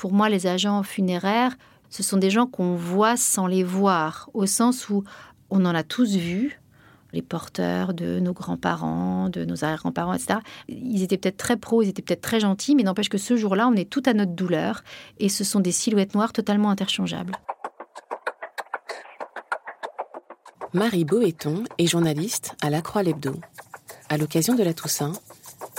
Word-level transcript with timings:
Pour 0.00 0.14
moi, 0.14 0.30
les 0.30 0.46
agents 0.46 0.82
funéraires, 0.82 1.58
ce 1.90 2.02
sont 2.02 2.16
des 2.16 2.30
gens 2.30 2.46
qu'on 2.46 2.74
voit 2.74 3.18
sans 3.18 3.46
les 3.46 3.62
voir, 3.62 4.30
au 4.32 4.46
sens 4.46 4.88
où 4.88 5.04
on 5.50 5.66
en 5.66 5.74
a 5.74 5.82
tous 5.82 6.16
vu, 6.16 6.58
les 7.12 7.20
porteurs 7.20 7.92
de 7.92 8.18
nos 8.18 8.32
grands-parents, 8.32 9.28
de 9.28 9.44
nos 9.44 9.62
arrière-grands-parents, 9.62 10.14
etc. 10.14 10.38
Ils 10.68 11.02
étaient 11.02 11.18
peut-être 11.18 11.36
très 11.36 11.58
pros, 11.58 11.82
ils 11.82 11.90
étaient 11.90 12.00
peut-être 12.00 12.22
très 12.22 12.40
gentils, 12.40 12.74
mais 12.74 12.82
n'empêche 12.82 13.10
que 13.10 13.18
ce 13.18 13.36
jour-là, 13.36 13.68
on 13.68 13.74
est 13.74 13.90
tout 13.90 14.02
à 14.06 14.14
notre 14.14 14.32
douleur, 14.32 14.84
et 15.18 15.28
ce 15.28 15.44
sont 15.44 15.60
des 15.60 15.70
silhouettes 15.70 16.14
noires 16.14 16.32
totalement 16.32 16.70
interchangeables. 16.70 17.36
Marie 20.72 21.04
Boéton 21.04 21.64
est 21.76 21.86
journaliste 21.86 22.56
à 22.62 22.70
La 22.70 22.80
Croix 22.80 23.02
l'Hebdo. 23.02 23.34
À 24.08 24.16
l'occasion 24.16 24.54
de 24.54 24.62
la 24.62 24.72
Toussaint, 24.72 25.12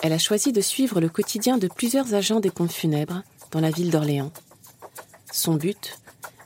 elle 0.03 0.13
a 0.13 0.20
choisi 0.20 0.51
de 0.51 0.62
suivre 0.62 1.01
le 1.01 1.09
quotidien 1.09 1.57
de 1.57 1.67
plusieurs 1.67 2.13
agents 2.13 2.40
des 2.40 2.51
pompes 2.51 2.71
funèbres 2.71 3.23
dans 3.51 3.59
la 3.59 3.71
ville 3.71 3.91
d'Orléans. 3.91 4.31
Son 5.31 5.55
but 5.55 5.97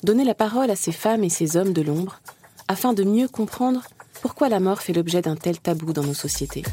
Donner 0.03 0.23
la 0.23 0.35
parole 0.35 0.69
à 0.69 0.75
ces 0.75 0.91
femmes 0.91 1.23
et 1.23 1.29
ces 1.29 1.57
hommes 1.57 1.73
de 1.73 1.81
l'ombre 1.81 2.19
afin 2.67 2.93
de 2.93 3.03
mieux 3.03 3.27
comprendre 3.27 3.81
pourquoi 4.21 4.49
la 4.49 4.59
mort 4.59 4.81
fait 4.81 4.93
l'objet 4.93 5.21
d'un 5.21 5.35
tel 5.35 5.59
tabou 5.59 5.93
dans 5.93 6.03
nos 6.03 6.13
sociétés. 6.13 6.63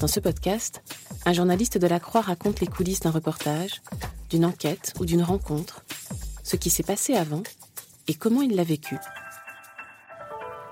Dans 0.00 0.06
ce 0.06 0.20
podcast, 0.20 0.82
un 1.24 1.32
journaliste 1.32 1.78
de 1.78 1.86
la 1.86 2.00
Croix 2.00 2.22
raconte 2.22 2.60
les 2.60 2.66
coulisses 2.66 3.00
d'un 3.00 3.10
reportage, 3.10 3.82
d'une 4.30 4.44
enquête 4.44 4.94
ou 4.98 5.04
d'une 5.04 5.22
rencontre, 5.22 5.82
ce 6.42 6.56
qui 6.56 6.70
s'est 6.70 6.82
passé 6.82 7.14
avant 7.14 7.42
et 8.08 8.14
comment 8.14 8.42
il 8.42 8.56
l'a 8.56 8.64
vécu. 8.64 8.96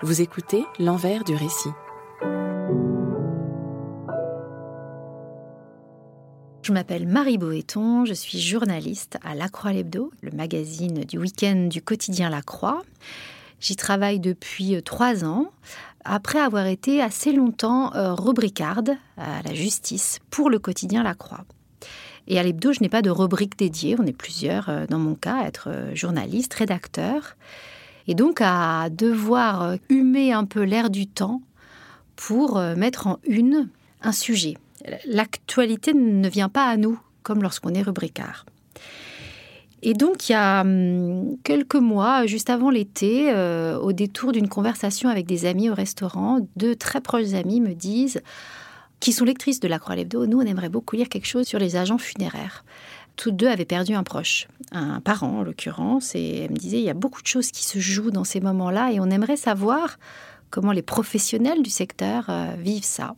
Vous 0.03 0.21
écoutez 0.21 0.65
l'envers 0.79 1.25
du 1.25 1.35
récit. 1.35 1.71
Je 6.71 6.73
m'appelle 6.73 7.09
Marie 7.09 7.37
Boéton, 7.37 8.05
je 8.05 8.15
suis 8.15 8.39
journaliste 8.39 9.19
à 9.25 9.35
La 9.35 9.49
Croix 9.49 9.73
l'Hebdo, 9.73 10.13
le 10.23 10.31
magazine 10.31 11.03
du 11.03 11.19
week-end 11.19 11.67
du 11.69 11.83
quotidien 11.83 12.31
La 12.31 12.43
Croix. 12.43 12.85
J'y 13.59 13.75
travaille 13.75 14.21
depuis 14.21 14.77
euh, 14.77 14.81
trois 14.81 15.25
ans, 15.25 15.51
après 16.05 16.39
avoir 16.39 16.69
été 16.69 17.03
assez 17.03 17.33
longtemps 17.33 17.93
euh, 17.97 18.15
rubricarde 18.15 18.97
à 19.17 19.43
la 19.43 19.53
justice 19.53 20.21
pour 20.31 20.49
le 20.49 20.61
quotidien 20.61 21.03
La 21.03 21.15
Croix. 21.15 21.45
Et 22.29 22.39
à 22.39 22.45
l'hebdo, 22.45 22.73
je 22.73 22.83
n'ai 22.83 22.89
pas 22.89 23.03
de 23.03 23.11
rubrique 23.11 23.59
dédiée. 23.59 23.97
On 23.99 24.07
est 24.07 24.13
plusieurs, 24.13 24.69
euh, 24.69 24.87
dans 24.87 25.01
mon 25.01 25.17
cas, 25.17 25.43
à 25.43 25.49
être 25.49 25.71
journaliste, 25.95 26.55
rédacteur. 26.55 27.37
Et 28.07 28.15
donc 28.15 28.41
à 28.41 28.91
devoir 28.91 29.75
humer 29.89 30.33
un 30.33 30.45
peu 30.45 30.63
l'air 30.63 30.89
du 30.89 31.09
temps 31.09 31.43
pour 32.15 32.61
mettre 32.61 33.09
en 33.09 33.19
une 33.27 33.69
un 34.03 34.13
sujet. 34.13 34.57
L'actualité 35.07 35.93
ne 35.95 36.29
vient 36.29 36.49
pas 36.49 36.65
à 36.65 36.77
nous, 36.77 36.99
comme 37.23 37.43
lorsqu'on 37.43 37.75
est 37.75 37.83
rubricard. 37.83 38.47
Et 39.83 39.95
donc, 39.95 40.29
il 40.29 40.33
y 40.33 40.35
a 40.35 40.61
hum, 40.61 41.37
quelques 41.43 41.77
mois, 41.77 42.27
juste 42.27 42.51
avant 42.51 42.71
l'été, 42.71 43.33
au 43.81 43.93
détour 43.93 44.33
d'une 44.33 44.49
conversation 44.49 45.09
avec 45.09 45.27
des 45.27 45.47
amis 45.47 45.71
au 45.71 45.75
restaurant, 45.75 46.47
deux 46.57 46.77
très 46.77 47.01
proches 47.01 47.33
amis 47.35 47.61
me 47.61 47.75
disent 47.75 48.21
qui 49.01 49.13
sont 49.13 49.25
lectrices 49.25 49.61
de 49.61 49.69
la 49.69 49.79
Croix 49.79 49.97
l'Hebdo, 49.97 50.27
nous, 50.27 50.39
on 50.39 50.47
aimerait 50.47 50.69
beaucoup 50.69 50.95
lire 50.95 51.09
quelque 51.09 51.27
chose 51.27 51.47
sur 51.47 51.59
les 51.59 51.77
agents 51.77 51.99
funéraires. 51.99 52.65
Toutes 53.17 53.37
deux 53.37 53.49
avaient 53.49 53.65
perdu 53.65 53.95
un 53.95 54.03
proche, 54.03 54.47
un 54.73 55.01
parent 55.01 55.39
en 55.39 55.43
l'occurrence, 55.43 56.15
et 56.15 56.45
elles 56.45 56.51
me 56.51 56.57
disaient 56.57 56.79
il 56.79 56.85
y 56.85 56.91
a 56.91 56.95
beaucoup 56.95 57.23
de 57.23 57.27
choses 57.27 57.51
qui 57.51 57.65
se 57.65 57.79
jouent 57.79 58.11
dans 58.11 58.25
ces 58.25 58.41
moments-là, 58.41 58.93
et 58.93 59.01
on 59.01 59.07
aimerait 59.07 59.37
savoir 59.37 59.99
comment 60.51 60.73
les 60.73 60.83
professionnels 60.83 61.63
du 61.63 61.71
secteur 61.71 62.27
euh, 62.29 62.55
vivent 62.59 62.85
ça. 62.85 63.15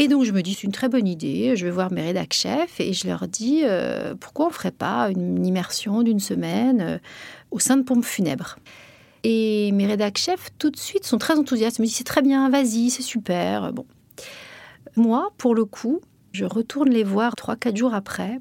Et 0.00 0.06
donc 0.06 0.24
je 0.24 0.30
me 0.30 0.42
dis 0.42 0.54
c'est 0.54 0.62
une 0.62 0.72
très 0.72 0.88
bonne 0.88 1.08
idée, 1.08 1.56
je 1.56 1.64
vais 1.64 1.72
voir 1.72 1.92
mes 1.92 2.02
rédac 2.02 2.32
chefs 2.32 2.78
et 2.78 2.92
je 2.92 3.08
leur 3.08 3.26
dis 3.26 3.62
euh, 3.64 4.14
pourquoi 4.14 4.46
on 4.46 4.48
ne 4.48 4.54
ferait 4.54 4.70
pas 4.70 5.10
une 5.10 5.44
immersion 5.44 6.04
d'une 6.04 6.20
semaine 6.20 6.80
euh, 6.80 6.98
au 7.50 7.58
sein 7.58 7.76
de 7.76 7.82
pompes 7.82 8.04
funèbres. 8.04 8.58
Et 9.24 9.72
mes 9.72 9.86
rédac 9.86 10.16
chefs 10.16 10.50
tout 10.56 10.70
de 10.70 10.76
suite 10.76 11.04
sont 11.04 11.18
très 11.18 11.36
enthousiastes, 11.36 11.78
ils 11.78 11.82
me 11.82 11.86
disent 11.86 11.96
c'est 11.96 12.04
très 12.04 12.22
bien, 12.22 12.48
vas-y, 12.48 12.90
c'est 12.90 13.02
super. 13.02 13.72
Bon, 13.72 13.86
moi, 14.94 15.32
pour 15.36 15.56
le 15.56 15.64
coup, 15.64 16.00
je 16.30 16.44
retourne 16.44 16.90
les 16.90 17.02
voir 17.02 17.34
3-4 17.34 17.76
jours 17.76 17.94
après 17.94 18.38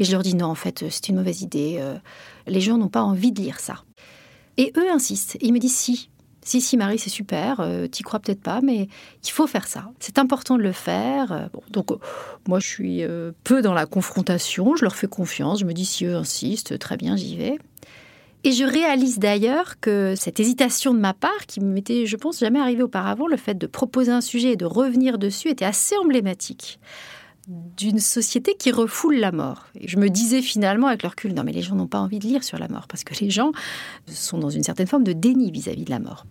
et 0.00 0.04
je 0.04 0.10
leur 0.10 0.22
dis 0.22 0.34
non, 0.34 0.46
en 0.46 0.56
fait, 0.56 0.86
c'est 0.90 1.08
une 1.08 1.16
mauvaise 1.16 1.40
idée. 1.42 1.76
Euh, 1.78 1.96
les 2.48 2.60
gens 2.60 2.78
n'ont 2.78 2.88
pas 2.88 3.02
envie 3.02 3.30
de 3.30 3.40
lire 3.40 3.60
ça. 3.60 3.84
Et 4.56 4.72
eux 4.76 4.90
insistent. 4.90 5.36
ils 5.40 5.52
me 5.52 5.60
disent 5.60 5.76
si. 5.76 6.10
Si, 6.46 6.60
si, 6.60 6.76
Marie, 6.76 6.96
c'est 6.96 7.10
super, 7.10 7.58
euh, 7.58 7.88
t'y 7.88 8.04
crois 8.04 8.20
peut-être 8.20 8.40
pas, 8.40 8.60
mais 8.60 8.86
il 9.24 9.30
faut 9.30 9.48
faire 9.48 9.66
ça. 9.66 9.90
C'est 9.98 10.16
important 10.16 10.56
de 10.56 10.62
le 10.62 10.70
faire. 10.70 11.32
Euh, 11.32 11.46
donc, 11.70 11.88
moi, 12.46 12.60
je 12.60 12.68
suis 12.68 13.02
peu 13.42 13.62
dans 13.62 13.74
la 13.74 13.84
confrontation, 13.84 14.76
je 14.76 14.84
leur 14.84 14.94
fais 14.94 15.08
confiance, 15.08 15.58
je 15.58 15.64
me 15.64 15.72
dis 15.72 15.84
si 15.84 16.04
eux 16.04 16.14
insistent, 16.14 16.78
très 16.78 16.96
bien, 16.96 17.16
j'y 17.16 17.36
vais. 17.36 17.58
Et 18.44 18.52
je 18.52 18.62
réalise 18.62 19.18
d'ailleurs 19.18 19.80
que 19.80 20.14
cette 20.16 20.38
hésitation 20.38 20.94
de 20.94 21.00
ma 21.00 21.14
part, 21.14 21.46
qui 21.48 21.58
m'était, 21.58 22.06
je 22.06 22.16
pense, 22.16 22.38
jamais 22.38 22.60
arrivée 22.60 22.84
auparavant, 22.84 23.26
le 23.26 23.36
fait 23.36 23.54
de 23.54 23.66
proposer 23.66 24.12
un 24.12 24.20
sujet 24.20 24.52
et 24.52 24.56
de 24.56 24.66
revenir 24.66 25.18
dessus, 25.18 25.48
était 25.48 25.64
assez 25.64 25.96
emblématique 25.96 26.78
d'une 27.46 28.00
société 28.00 28.54
qui 28.58 28.72
refoule 28.72 29.16
la 29.16 29.30
mort. 29.30 29.66
Je 29.80 29.98
me 29.98 30.08
disais 30.08 30.42
finalement 30.42 30.88
avec 30.88 31.02
le 31.02 31.08
recul, 31.08 31.32
non 31.32 31.44
mais 31.44 31.52
les 31.52 31.62
gens 31.62 31.76
n'ont 31.76 31.86
pas 31.86 32.00
envie 32.00 32.18
de 32.18 32.26
lire 32.26 32.42
sur 32.42 32.58
la 32.58 32.68
mort, 32.68 32.88
parce 32.88 33.04
que 33.04 33.14
les 33.20 33.30
gens 33.30 33.52
sont 34.06 34.38
dans 34.38 34.50
une 34.50 34.64
certaine 34.64 34.86
forme 34.86 35.04
de 35.04 35.12
déni 35.12 35.50
vis-à-vis 35.50 35.84
de 35.84 35.90
la 35.90 36.00
mort. 36.00 36.26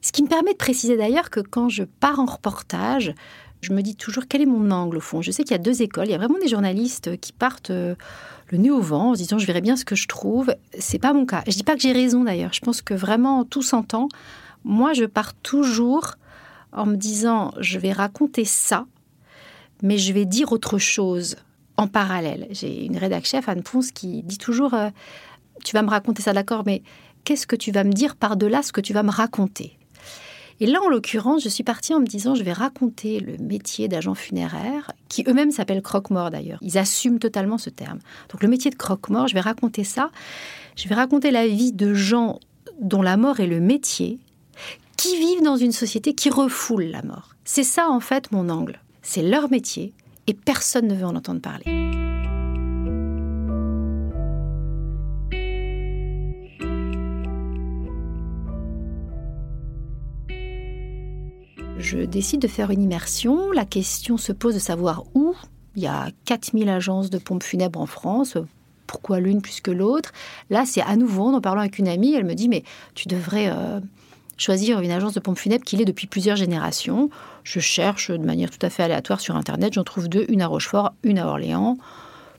Ce 0.00 0.12
qui 0.12 0.22
me 0.22 0.28
permet 0.28 0.52
de 0.52 0.58
préciser 0.58 0.96
d'ailleurs 0.96 1.30
que 1.30 1.40
quand 1.40 1.68
je 1.68 1.82
pars 1.82 2.20
en 2.20 2.26
reportage, 2.26 3.14
je 3.62 3.72
me 3.72 3.82
dis 3.82 3.96
toujours 3.96 4.24
quel 4.28 4.42
est 4.42 4.46
mon 4.46 4.70
angle 4.70 4.98
au 4.98 5.00
fond? 5.00 5.22
Je 5.22 5.30
sais 5.30 5.42
qu'il 5.42 5.52
y 5.52 5.54
a 5.54 5.62
deux 5.62 5.80
écoles. 5.80 6.06
Il 6.06 6.10
y 6.10 6.14
a 6.14 6.18
vraiment 6.18 6.38
des 6.38 6.48
journalistes 6.48 7.18
qui 7.18 7.32
partent 7.32 7.70
euh, 7.70 7.94
le 8.48 8.58
nez 8.58 8.70
au 8.70 8.80
vent 8.80 9.12
en 9.12 9.14
se 9.14 9.22
disant 9.22 9.38
je 9.38 9.46
verrai 9.46 9.62
bien 9.62 9.76
ce 9.76 9.86
que 9.86 9.96
je 9.96 10.06
trouve. 10.06 10.54
C'est 10.78 10.98
pas 10.98 11.14
mon 11.14 11.24
cas. 11.24 11.42
Je 11.46 11.52
dis 11.52 11.64
pas 11.64 11.74
que 11.74 11.80
j'ai 11.80 11.92
raison 11.92 12.24
d'ailleurs. 12.24 12.52
Je 12.52 12.60
pense 12.60 12.82
que 12.82 12.92
vraiment 12.92 13.44
tout 13.44 13.62
s'entend. 13.62 14.08
Moi, 14.64 14.92
je 14.92 15.06
pars 15.06 15.32
toujours 15.32 16.16
en 16.72 16.84
me 16.84 16.96
disant 16.96 17.52
je 17.58 17.78
vais 17.78 17.92
raconter 17.92 18.44
ça, 18.44 18.84
mais 19.84 19.98
je 19.98 20.12
vais 20.12 20.24
dire 20.24 20.50
autre 20.50 20.78
chose 20.78 21.36
en 21.76 21.86
parallèle. 21.86 22.48
J'ai 22.50 22.86
une 22.86 22.96
rédac 22.96 23.26
chef, 23.26 23.48
Anne 23.48 23.62
Ponce, 23.62 23.92
qui 23.92 24.22
dit 24.22 24.38
toujours 24.38 24.74
euh, 24.74 24.88
tu 25.62 25.74
vas 25.74 25.82
me 25.82 25.90
raconter 25.90 26.22
ça, 26.22 26.32
d'accord, 26.32 26.62
mais 26.64 26.82
qu'est-ce 27.24 27.46
que 27.46 27.54
tu 27.54 27.70
vas 27.70 27.84
me 27.84 27.92
dire 27.92 28.16
par-delà 28.16 28.62
ce 28.62 28.72
que 28.72 28.80
tu 28.80 28.92
vas 28.92 29.02
me 29.02 29.10
raconter? 29.10 29.78
Et 30.60 30.66
là, 30.66 30.80
en 30.82 30.88
l'occurrence, 30.88 31.42
je 31.42 31.48
suis 31.48 31.64
partie 31.64 31.94
en 31.94 32.00
me 32.00 32.06
disant, 32.06 32.34
je 32.34 32.42
vais 32.44 32.52
raconter 32.52 33.20
le 33.20 33.36
métier 33.38 33.88
d'agent 33.88 34.14
funéraire, 34.14 34.92
qui 35.08 35.24
eux-mêmes 35.28 35.50
s'appellent 35.50 35.82
croque-mort 35.82 36.30
d'ailleurs. 36.30 36.58
Ils 36.62 36.78
assument 36.78 37.18
totalement 37.18 37.58
ce 37.58 37.70
terme. 37.70 37.98
Donc 38.30 38.42
le 38.42 38.48
métier 38.48 38.70
de 38.70 38.76
croque-mort, 38.76 39.28
je 39.28 39.34
vais 39.34 39.40
raconter 39.40 39.84
ça. 39.84 40.10
Je 40.76 40.88
vais 40.88 40.94
raconter 40.94 41.30
la 41.30 41.46
vie 41.46 41.72
de 41.72 41.92
gens 41.92 42.38
dont 42.80 43.02
la 43.02 43.16
mort 43.16 43.40
est 43.40 43.46
le 43.46 43.60
métier, 43.60 44.18
qui 44.96 45.18
vivent 45.18 45.42
dans 45.42 45.56
une 45.56 45.72
société 45.72 46.14
qui 46.14 46.30
refoule 46.30 46.84
la 46.84 47.02
mort. 47.02 47.34
C'est 47.44 47.64
ça 47.64 47.88
en 47.88 48.00
fait 48.00 48.32
mon 48.32 48.48
angle. 48.48 48.80
C'est 49.04 49.22
leur 49.22 49.50
métier 49.50 49.92
et 50.26 50.34
personne 50.34 50.88
ne 50.88 50.94
veut 50.94 51.04
en 51.04 51.14
entendre 51.14 51.40
parler. 51.40 51.64
je 61.84 61.98
décide 61.98 62.40
de 62.40 62.48
faire 62.48 62.70
une 62.70 62.82
immersion. 62.82 63.52
La 63.52 63.66
question 63.66 64.16
se 64.16 64.32
pose 64.32 64.54
de 64.54 64.58
savoir 64.58 65.04
où. 65.14 65.34
Il 65.76 65.82
y 65.82 65.86
a 65.86 66.08
4000 66.24 66.68
agences 66.70 67.10
de 67.10 67.18
pompes 67.18 67.42
funèbres 67.42 67.78
en 67.78 67.86
France. 67.86 68.38
Pourquoi 68.86 69.20
l'une 69.20 69.42
plus 69.42 69.60
que 69.60 69.70
l'autre? 69.70 70.12
Là, 70.48 70.64
c'est 70.66 70.80
à 70.80 70.96
nouveau, 70.96 71.26
en 71.34 71.40
parlant 71.42 71.60
avec 71.60 71.78
une 71.78 71.88
amie, 71.88 72.14
elle 72.14 72.24
me 72.24 72.34
dit, 72.34 72.48
mais 72.48 72.64
tu 72.94 73.06
devrais 73.08 73.50
euh, 73.50 73.80
choisir 74.36 74.80
une 74.80 74.90
agence 74.90 75.14
de 75.14 75.20
pompes 75.20 75.38
funèbres 75.38 75.64
qui 75.64 75.76
l'est 75.76 75.84
depuis 75.84 76.06
plusieurs 76.06 76.36
générations. 76.36 77.10
Je 77.42 77.60
cherche 77.60 78.10
de 78.10 78.24
manière 78.24 78.50
tout 78.50 78.64
à 78.64 78.70
fait 78.70 78.82
aléatoire 78.82 79.20
sur 79.20 79.36
Internet. 79.36 79.74
J'en 79.74 79.84
trouve 79.84 80.08
deux, 80.08 80.24
une 80.28 80.42
à 80.42 80.46
Rochefort, 80.46 80.92
une 81.02 81.18
à 81.18 81.26
Orléans. 81.26 81.76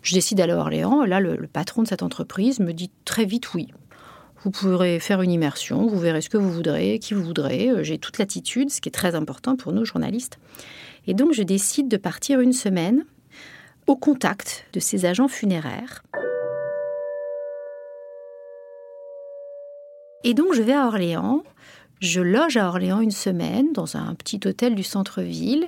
Je 0.02 0.14
décide 0.14 0.38
d'aller 0.38 0.54
à 0.54 0.58
Orléans. 0.58 1.04
là, 1.04 1.20
le 1.20 1.48
patron 1.48 1.84
de 1.84 1.88
cette 1.88 2.04
entreprise 2.04 2.60
me 2.60 2.74
dit 2.74 2.92
très 3.06 3.26
vite 3.26 3.54
oui. 3.54 3.70
Vous 4.44 4.52
pourrez 4.52 5.00
faire 5.00 5.24
une 5.24 5.32
immersion, 5.32 5.88
vous 5.88 5.98
verrez 5.98 6.22
ce 6.22 6.30
que 6.30 6.38
vous 6.38 6.52
voudrez, 6.52 7.00
qui 7.00 7.16
vous 7.16 7.24
voudrez. 7.24 7.72
Euh, 7.72 7.84
j'ai 7.84 7.98
toute 7.98 8.20
l'attitude, 8.20 8.70
ce 8.70 8.80
qui 8.80 8.90
est 8.90 8.92
très 8.92 9.16
important 9.16 9.56
pour 9.56 9.74
nous 9.74 9.86
journalistes. 9.86 10.38
Et 11.08 11.16
donc, 11.16 11.34
je 11.34 11.42
décide 11.42 11.88
de 11.88 11.98
partir 11.98 12.40
une 12.40 12.54
semaine 12.54 13.06
au 13.88 13.96
contact 13.96 14.68
de 14.74 14.80
ces 14.80 15.06
agents 15.06 15.28
funéraires. 15.28 16.04
Et 20.24 20.34
donc 20.34 20.54
je 20.54 20.64
vais 20.64 20.74
à 20.74 20.88
Orléans, 20.88 21.44
je 22.02 22.22
loge 22.22 22.58
à 22.58 22.68
Orléans 22.68 23.00
une 23.00 23.12
semaine 23.12 23.72
dans 23.74 23.98
un 23.98 24.14
petit 24.16 24.40
hôtel 24.46 24.76
du 24.76 24.84
centre-ville. 24.84 25.68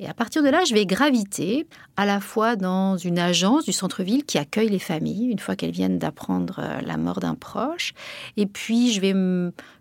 Et 0.00 0.08
à 0.08 0.14
partir 0.14 0.44
de 0.44 0.48
là, 0.48 0.62
je 0.64 0.74
vais 0.74 0.86
graviter 0.86 1.66
à 1.96 2.06
la 2.06 2.20
fois 2.20 2.54
dans 2.54 2.96
une 2.96 3.18
agence 3.18 3.64
du 3.64 3.72
centre-ville 3.72 4.24
qui 4.24 4.38
accueille 4.38 4.68
les 4.68 4.78
familles 4.78 5.26
une 5.26 5.40
fois 5.40 5.56
qu'elles 5.56 5.72
viennent 5.72 5.98
d'apprendre 5.98 6.60
euh, 6.60 6.80
la 6.82 6.96
mort 6.96 7.18
d'un 7.18 7.34
proche. 7.34 7.94
Et 8.36 8.46
puis, 8.46 8.92
je 8.92 9.00
vais 9.00 9.14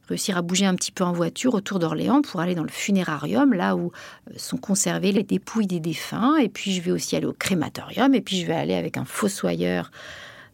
réussir 0.10 0.36
à 0.36 0.42
bouger 0.42 0.66
un 0.66 0.74
petit 0.74 0.92
peu 0.92 1.04
en 1.04 1.12
voiture 1.12 1.54
autour 1.54 1.78
d'Orléans 1.78 2.24
pour 2.24 2.40
aller 2.40 2.56
dans 2.56 2.63
le 2.63 2.69
funérarium, 2.69 3.54
là 3.54 3.75
où 3.75 3.92
euh, 4.30 4.33
sont 4.38 4.57
conservées 4.57 5.12
les 5.12 5.24
dépouilles 5.24 5.68
des 5.68 5.80
défunts. 5.80 6.36
Et 6.38 6.50
puis, 6.50 6.74
je 6.74 6.81
vais 6.81 6.92
aussi 6.92 7.16
aller 7.16 7.28
au 7.28 7.33
crématorium. 7.33 8.16
Et 8.16 8.22
puis, 8.22 8.42
je 8.42 8.48
vais 8.48 8.56
aller 8.56 8.74
avec 8.74 8.98
un 8.98 9.06
fossoyeur 9.06 9.92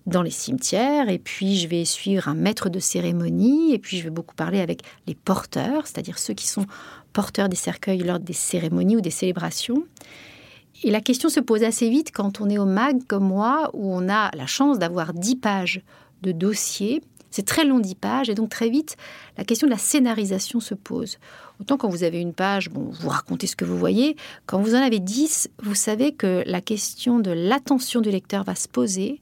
dans 0.05 0.21
les 0.21 0.31
cimetières, 0.31 1.09
et 1.09 1.17
puis 1.17 1.55
je 1.57 1.67
vais 1.67 1.85
suivre 1.85 2.27
un 2.27 2.35
maître 2.35 2.69
de 2.69 2.79
cérémonie, 2.79 3.73
et 3.73 3.79
puis 3.79 3.97
je 3.97 4.03
vais 4.03 4.09
beaucoup 4.09 4.35
parler 4.35 4.59
avec 4.59 4.81
les 5.07 5.15
porteurs, 5.15 5.87
c'est-à-dire 5.87 6.19
ceux 6.19 6.33
qui 6.33 6.47
sont 6.47 6.65
porteurs 7.13 7.49
des 7.49 7.55
cercueils 7.55 8.03
lors 8.03 8.19
des 8.19 8.33
cérémonies 8.33 8.97
ou 8.97 9.01
des 9.01 9.11
célébrations. 9.11 9.83
Et 10.83 10.91
la 10.91 10.99
question 10.99 11.29
se 11.29 11.39
pose 11.39 11.63
assez 11.63 11.89
vite 11.89 12.11
quand 12.11 12.41
on 12.41 12.49
est 12.49 12.57
au 12.57 12.65
MAG 12.65 13.05
comme 13.07 13.27
moi, 13.27 13.69
où 13.73 13.93
on 13.93 14.09
a 14.09 14.31
la 14.35 14.47
chance 14.47 14.79
d'avoir 14.79 15.13
10 15.13 15.37
pages 15.37 15.81
de 16.21 16.31
dossiers. 16.31 17.01
C'est 17.33 17.45
très 17.45 17.65
long, 17.65 17.79
10 17.79 17.95
pages, 17.95 18.29
et 18.29 18.35
donc 18.35 18.49
très 18.49 18.69
vite, 18.69 18.95
la 19.37 19.43
question 19.43 19.65
de 19.65 19.71
la 19.71 19.79
scénarisation 19.79 20.59
se 20.59 20.75
pose. 20.75 21.17
Autant 21.59 21.77
quand 21.77 21.89
vous 21.89 22.03
avez 22.03 22.19
une 22.19 22.33
page, 22.33 22.69
bon, 22.69 22.91
vous 22.91 23.09
racontez 23.09 23.47
ce 23.47 23.55
que 23.55 23.65
vous 23.65 23.77
voyez. 23.77 24.15
Quand 24.45 24.61
vous 24.61 24.75
en 24.75 24.81
avez 24.81 24.99
10, 24.99 25.49
vous 25.63 25.75
savez 25.75 26.11
que 26.11 26.43
la 26.45 26.61
question 26.61 27.17
de 27.17 27.31
l'attention 27.31 28.01
du 28.01 28.11
lecteur 28.11 28.43
va 28.43 28.53
se 28.53 28.67
poser 28.67 29.19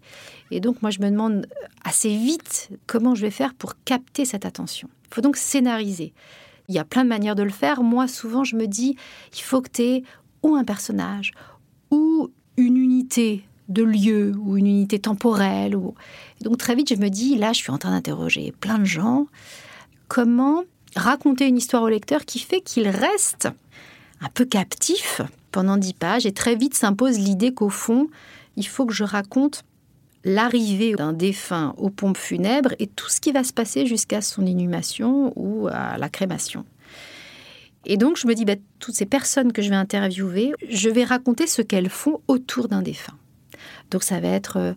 et 0.52 0.60
donc, 0.60 0.81
moi, 0.81 0.92
je 0.92 1.00
me 1.00 1.10
demande 1.10 1.48
assez 1.84 2.16
vite 2.16 2.69
comment 2.86 3.16
je 3.16 3.22
vais 3.22 3.31
faire 3.31 3.54
pour 3.54 3.74
capter 3.86 4.25
cette 4.25 4.46
attention. 4.46 4.90
Il 5.10 5.16
faut 5.16 5.22
donc 5.22 5.38
scénariser. 5.38 6.14
Il 6.68 6.75
y 6.75 6.80
a 6.80 6.84
plein 6.84 7.04
de 7.04 7.10
manières 7.10 7.36
de 7.36 7.44
le 7.44 7.50
faire. 7.50 7.81
Moi, 7.81 8.07
souvent, 8.07 8.44
je 8.44 8.57
me 8.57 8.68
dis, 8.68 8.98
il 9.34 9.42
faut 9.42 9.62
que 9.62 9.69
tu 9.72 9.81
aies 9.81 10.04
ou 10.44 10.56
un 10.56 10.64
personnage, 10.64 11.31
ou 11.90 12.30
une 12.57 12.78
unité 12.78 13.46
de 13.71 13.83
lieu, 13.83 14.33
ou 14.39 14.57
une 14.57 14.68
unité 14.68 15.00
temporelle. 15.00 15.75
Ou... 15.75 15.95
Donc, 16.41 16.57
très 16.57 16.75
vite, 16.75 16.89
je 16.89 17.00
me 17.00 17.09
dis, 17.09 17.38
là, 17.38 17.53
je 17.53 17.57
suis 17.57 17.71
en 17.71 17.77
train 17.77 17.91
d'interroger 17.91 18.53
plein 18.59 18.79
de 18.79 18.85
gens. 18.85 19.27
Comment 20.07 20.63
raconter 20.95 21.47
une 21.47 21.57
histoire 21.57 21.83
au 21.83 21.89
lecteur 21.89 22.25
qui 22.25 22.39
fait 22.39 22.62
qu'il 22.62 22.88
reste 22.88 23.47
un 24.19 24.29
peu 24.29 24.45
captif 24.45 25.21
pendant 25.51 25.77
dix 25.77 25.94
pages 25.94 26.25
et 26.25 26.31
très 26.31 26.56
vite 26.56 26.75
s'impose 26.75 27.18
l'idée 27.18 27.53
qu'au 27.53 27.69
fond, 27.69 28.07
il 28.56 28.68
faut 28.68 28.85
que 28.85 28.94
je 28.94 29.03
raconte 29.03 29.63
l'arrivée 30.23 30.94
d'un 30.94 31.13
défunt 31.13 31.73
aux 31.77 31.89
pompes 31.89 32.18
funèbres 32.18 32.73
et 32.79 32.88
tout 32.88 33.09
ce 33.09 33.19
qui 33.19 33.31
va 33.31 33.44
se 33.44 33.53
passer 33.53 33.85
jusqu'à 33.85 34.21
son 34.21 34.45
inhumation 34.45 35.33
ou 35.35 35.68
à 35.68 35.97
la 35.97 36.09
crémation. 36.09 36.65
Et 37.85 37.97
donc 37.97 38.18
je 38.18 38.27
me 38.27 38.35
dis, 38.35 38.45
bah, 38.45 38.56
toutes 38.79 38.95
ces 38.95 39.07
personnes 39.07 39.51
que 39.51 39.62
je 39.62 39.69
vais 39.69 39.75
interviewer, 39.75 40.53
je 40.69 40.89
vais 40.89 41.03
raconter 41.03 41.47
ce 41.47 41.62
qu'elles 41.62 41.89
font 41.89 42.21
autour 42.27 42.68
d'un 42.68 42.81
défunt. 42.81 43.18
Donc 43.90 44.04
ça 44.04 44.19
va 44.19 44.30
être 44.30 44.58
euh, 44.58 44.74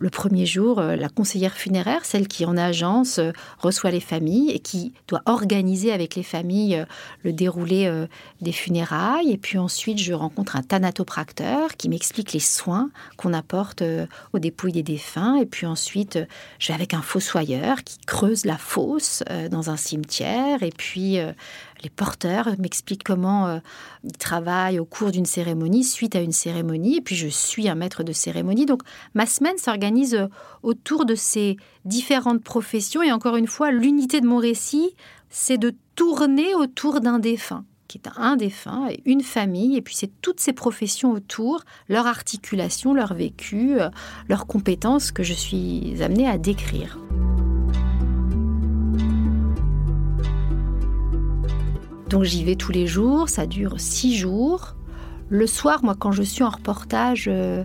le 0.00 0.10
premier 0.10 0.46
jour, 0.46 0.78
euh, 0.78 0.94
la 0.94 1.08
conseillère 1.08 1.54
funéraire, 1.54 2.04
celle 2.04 2.28
qui 2.28 2.44
en 2.44 2.56
agence 2.56 3.18
euh, 3.18 3.32
reçoit 3.58 3.90
les 3.90 4.00
familles 4.00 4.52
et 4.52 4.60
qui 4.60 4.92
doit 5.08 5.22
organiser 5.26 5.92
avec 5.92 6.14
les 6.14 6.22
familles 6.22 6.84
le 7.24 7.32
déroulé 7.32 7.90
des 8.40 8.52
funérailles. 8.52 9.32
Et 9.32 9.38
puis 9.38 9.58
ensuite, 9.58 9.98
je 9.98 10.12
rencontre 10.12 10.54
un 10.54 10.62
thanatopracteur 10.62 11.76
qui 11.76 11.88
m'explique 11.88 12.32
les 12.32 12.40
soins 12.40 12.90
qu'on 13.16 13.32
apporte 13.32 13.82
aux 14.32 14.38
dépouilles 14.38 14.72
des 14.72 14.82
défunts. 14.84 15.36
Et 15.36 15.46
puis 15.46 15.66
ensuite, 15.66 16.18
je 16.60 16.68
vais 16.68 16.74
avec 16.74 16.94
un 16.94 17.02
fossoyeur 17.02 17.82
qui 17.82 17.98
creuse 18.06 18.44
la 18.44 18.56
fosse 18.56 19.24
dans 19.50 19.70
un 19.70 19.76
cimetière. 19.76 20.62
Et 20.62 20.72
puis 20.76 21.18
les 21.82 21.90
porteurs 21.90 22.48
m'expliquent 22.58 23.04
comment 23.04 23.46
euh, 23.46 23.58
ils 24.04 24.16
travaillent 24.16 24.78
au 24.78 24.84
cours 24.84 25.10
d'une 25.10 25.26
cérémonie, 25.26 25.84
suite 25.84 26.16
à 26.16 26.20
une 26.20 26.32
cérémonie, 26.32 26.96
et 26.96 27.00
puis 27.00 27.16
je 27.16 27.28
suis 27.28 27.68
un 27.68 27.74
maître 27.74 28.02
de 28.02 28.12
cérémonie. 28.12 28.66
Donc 28.66 28.82
ma 29.14 29.26
semaine 29.26 29.58
s'organise 29.58 30.14
euh, 30.14 30.26
autour 30.62 31.04
de 31.04 31.14
ces 31.14 31.56
différentes 31.84 32.42
professions, 32.42 33.02
et 33.02 33.12
encore 33.12 33.36
une 33.36 33.46
fois, 33.46 33.70
l'unité 33.70 34.20
de 34.20 34.26
mon 34.26 34.38
récit, 34.38 34.94
c'est 35.30 35.58
de 35.58 35.74
tourner 35.94 36.54
autour 36.54 37.00
d'un 37.00 37.18
défunt 37.18 37.64
qui 37.88 37.98
est 37.98 38.10
un 38.16 38.36
défunt 38.36 38.86
et 38.90 39.00
une 39.06 39.22
famille, 39.22 39.76
et 39.76 39.80
puis 39.80 39.94
c'est 39.96 40.20
toutes 40.20 40.40
ces 40.40 40.52
professions 40.52 41.12
autour, 41.12 41.62
leur 41.88 42.06
articulation, 42.06 42.92
leur 42.92 43.14
vécu, 43.14 43.80
euh, 43.80 43.88
leurs 44.28 44.46
compétences 44.46 45.10
que 45.10 45.22
je 45.22 45.32
suis 45.32 46.02
amenée 46.02 46.28
à 46.28 46.36
décrire. 46.36 46.98
Donc 52.08 52.24
j'y 52.24 52.42
vais 52.42 52.56
tous 52.56 52.72
les 52.72 52.86
jours, 52.86 53.28
ça 53.28 53.46
dure 53.46 53.74
six 53.78 54.16
jours. 54.16 54.74
Le 55.28 55.46
soir, 55.46 55.84
moi, 55.84 55.94
quand 55.98 56.10
je 56.10 56.22
suis 56.22 56.42
en 56.42 56.48
reportage 56.48 57.26
euh, 57.28 57.64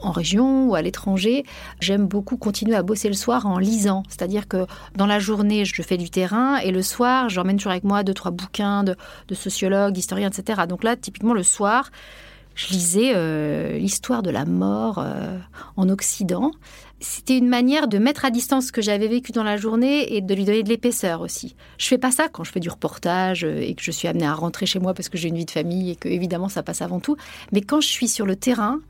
en 0.00 0.12
région 0.12 0.68
ou 0.68 0.74
à 0.74 0.80
l'étranger, 0.80 1.44
j'aime 1.78 2.06
beaucoup 2.06 2.38
continuer 2.38 2.74
à 2.74 2.82
bosser 2.82 3.08
le 3.08 3.14
soir 3.14 3.46
en 3.46 3.58
lisant. 3.58 4.02
C'est-à-dire 4.08 4.48
que 4.48 4.66
dans 4.96 5.04
la 5.04 5.18
journée, 5.18 5.66
je 5.66 5.82
fais 5.82 5.98
du 5.98 6.08
terrain 6.08 6.56
et 6.56 6.70
le 6.70 6.80
soir, 6.80 7.28
j'emmène 7.28 7.58
toujours 7.58 7.72
avec 7.72 7.84
moi 7.84 8.02
deux, 8.02 8.14
trois 8.14 8.30
bouquins 8.30 8.82
de, 8.82 8.96
sociologues, 9.34 9.92
d'historiens, 9.92 10.30
etc. 10.30 10.62
Donc 10.66 10.84
là, 10.84 10.96
typiquement, 10.96 11.34
le 11.34 11.42
soir, 11.42 11.90
je 12.54 12.68
lisais 12.68 13.12
euh, 13.14 13.76
l'histoire 13.76 14.22
de 14.22 14.30
la 14.30 14.46
mort 14.46 14.98
euh, 14.98 15.38
en 15.76 15.90
Occident 15.90 16.52
c'était 17.02 17.36
une 17.36 17.48
manière 17.48 17.88
de 17.88 17.98
mettre 17.98 18.24
à 18.24 18.30
distance 18.30 18.68
ce 18.68 18.72
que 18.72 18.80
j'avais 18.80 19.08
vécu 19.08 19.32
dans 19.32 19.42
la 19.42 19.56
journée 19.56 20.14
et 20.14 20.20
de 20.20 20.34
lui 20.34 20.44
donner 20.44 20.62
de 20.62 20.68
l'épaisseur 20.68 21.20
aussi. 21.20 21.56
Je 21.76 21.86
fais 21.86 21.98
pas 21.98 22.12
ça 22.12 22.28
quand 22.28 22.44
je 22.44 22.52
fais 22.52 22.60
du 22.60 22.70
reportage 22.70 23.44
euh, 23.44 23.60
et 23.60 23.74
que 23.74 23.82
je 23.82 23.90
suis 23.90 24.08
amenée 24.08 24.26
à 24.26 24.34
rentrer 24.34 24.66
chez 24.66 24.78
moi 24.78 24.94
parce 24.94 25.08
que 25.08 25.18
j'ai 25.18 25.28
une 25.28 25.36
vie 25.36 25.44
de 25.44 25.50
famille 25.50 25.90
et 25.90 25.96
que 25.96 26.08
évidemment 26.08 26.48
ça 26.48 26.62
passe 26.62 26.80
avant 26.80 27.00
tout. 27.00 27.16
Mais 27.50 27.60
quand 27.60 27.80
je 27.80 27.88
suis 27.88 28.08
sur 28.08 28.24
le 28.24 28.36
terrain, 28.36 28.80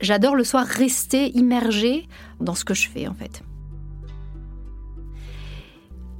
j'adore 0.00 0.34
le 0.34 0.44
soir 0.44 0.66
rester 0.66 1.36
immergée 1.36 2.08
dans 2.40 2.54
ce 2.54 2.64
que 2.64 2.74
je 2.74 2.88
fais 2.88 3.06
en 3.06 3.14
fait. 3.14 3.42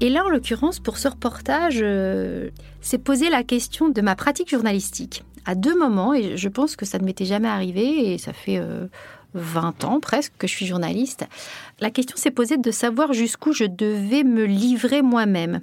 Et 0.01 0.11
là, 0.11 0.25
en 0.25 0.29
l'occurrence, 0.29 0.79
pour 0.79 0.97
ce 0.97 1.09
reportage, 1.09 1.81
euh, 1.83 2.51
c'est 2.81 2.99
poser 2.99 3.31
la 3.31 3.43
question 3.43 3.89
de 3.89 4.01
ma 4.01 4.15
pratique 4.15 4.49
journalistique. 4.49 5.25
À 5.45 5.57
deux 5.57 5.77
moments, 5.77 6.15
et 6.15 6.37
je 6.37 6.49
pense 6.49 6.77
que 6.77 6.85
ça 6.85 6.99
ne 6.99 7.05
m'était 7.05 7.25
jamais 7.25 7.49
arrivé, 7.49 8.13
et 8.13 8.19
ça 8.19 8.33
fait 8.33 8.59
euh, 8.59 8.87
20 9.35 9.85
ans 9.85 10.01
presque 10.01 10.33
que 10.39 10.47
je 10.47 10.53
suis 10.53 10.67
journaliste, 10.67 11.27
la 11.81 11.91
question 11.91 12.17
s'est 12.17 12.31
posée 12.31 12.57
de 12.57 12.71
savoir 12.71 13.13
jusqu'où 13.13 13.53
je 13.53 13.65
devais 13.65 14.25
me 14.25 14.45
livrer 14.45 15.03
moi-même. 15.03 15.61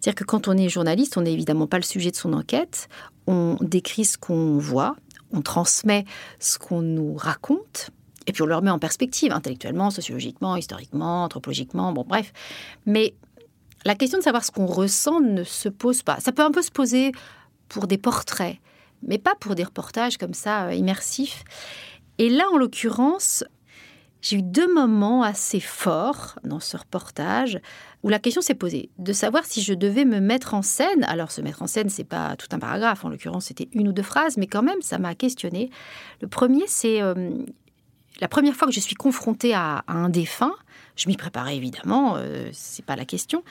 C'est-à-dire 0.00 0.14
que 0.16 0.24
quand 0.24 0.48
on 0.48 0.56
est 0.56 0.68
journaliste, 0.68 1.16
on 1.16 1.22
n'est 1.22 1.32
évidemment 1.32 1.66
pas 1.66 1.78
le 1.78 1.82
sujet 1.82 2.10
de 2.10 2.16
son 2.16 2.32
enquête, 2.32 2.88
on 3.26 3.56
décrit 3.60 4.04
ce 4.04 4.18
qu'on 4.18 4.58
voit, 4.58 4.96
on 5.32 5.42
transmet 5.42 6.04
ce 6.38 6.58
qu'on 6.58 6.82
nous 6.82 7.14
raconte, 7.14 7.90
et 8.26 8.32
puis 8.32 8.42
on 8.42 8.46
le 8.46 8.54
remet 8.54 8.70
en 8.70 8.78
perspective, 8.78 9.32
intellectuellement, 9.32 9.90
sociologiquement, 9.90 10.56
historiquement, 10.56 11.24
anthropologiquement, 11.24 11.92
bon 11.92 12.04
bref. 12.06 12.32
Mais 12.84 13.14
la 13.84 13.94
question 13.94 14.18
de 14.18 14.24
savoir 14.24 14.44
ce 14.44 14.50
qu'on 14.50 14.66
ressent 14.66 15.20
ne 15.20 15.44
se 15.44 15.68
pose 15.68 16.02
pas. 16.02 16.18
Ça 16.20 16.32
peut 16.32 16.42
un 16.42 16.50
peu 16.50 16.62
se 16.62 16.72
poser 16.72 17.12
pour 17.68 17.86
des 17.86 17.98
portraits, 17.98 18.56
mais 19.02 19.18
pas 19.18 19.34
pour 19.36 19.54
des 19.54 19.64
reportages 19.64 20.18
comme 20.18 20.34
ça, 20.34 20.66
euh, 20.66 20.74
immersifs. 20.74 21.44
Et 22.18 22.28
là, 22.28 22.44
en 22.52 22.56
l'occurrence, 22.56 23.44
j'ai 24.22 24.38
eu 24.38 24.42
deux 24.42 24.72
moments 24.72 25.22
assez 25.22 25.60
forts 25.60 26.38
dans 26.42 26.60
ce 26.60 26.76
reportage 26.76 27.60
où 28.02 28.08
la 28.08 28.18
question 28.18 28.40
s'est 28.40 28.54
posée 28.54 28.90
de 28.98 29.12
savoir 29.12 29.44
si 29.44 29.62
je 29.62 29.74
devais 29.74 30.04
me 30.04 30.20
mettre 30.20 30.54
en 30.54 30.62
scène. 30.62 31.04
Alors, 31.04 31.30
se 31.30 31.40
mettre 31.40 31.62
en 31.62 31.66
scène, 31.66 31.88
c'est 31.88 32.04
pas 32.04 32.36
tout 32.36 32.48
un 32.52 32.58
paragraphe. 32.58 33.04
En 33.04 33.08
l'occurrence, 33.08 33.46
c'était 33.46 33.68
une 33.72 33.88
ou 33.88 33.92
deux 33.92 34.02
phrases, 34.02 34.36
mais 34.36 34.46
quand 34.46 34.62
même, 34.62 34.80
ça 34.82 34.98
m'a 34.98 35.14
questionné. 35.14 35.70
Le 36.20 36.28
premier, 36.28 36.64
c'est 36.66 37.02
euh, 37.02 37.30
la 38.20 38.28
première 38.28 38.54
fois 38.54 38.66
que 38.66 38.74
je 38.74 38.80
suis 38.80 38.94
confrontée 38.96 39.54
à, 39.54 39.84
un 39.86 40.08
défunt. 40.08 40.54
Je 40.96 41.08
m'y 41.08 41.16
préparais 41.16 41.56
évidemment, 41.56 42.14
euh, 42.16 42.48
c'est 42.52 42.84
pas 42.84 42.96
la 42.96 43.04
question 43.04 43.44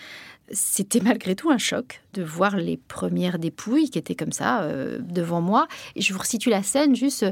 c'était 0.51 0.99
malgré 0.99 1.35
tout 1.35 1.49
un 1.49 1.57
choc 1.57 2.03
de 2.13 2.23
voir 2.23 2.55
les 2.55 2.77
premières 2.77 3.39
dépouilles 3.39 3.89
qui 3.89 3.97
étaient 3.97 4.15
comme 4.15 4.31
ça 4.31 4.61
euh, 4.61 4.99
devant 5.01 5.41
moi. 5.41 5.67
Et 5.95 6.01
je 6.01 6.13
vous 6.13 6.19
resitue 6.19 6.49
la 6.49 6.61
scène 6.61 6.95
juste. 6.95 7.25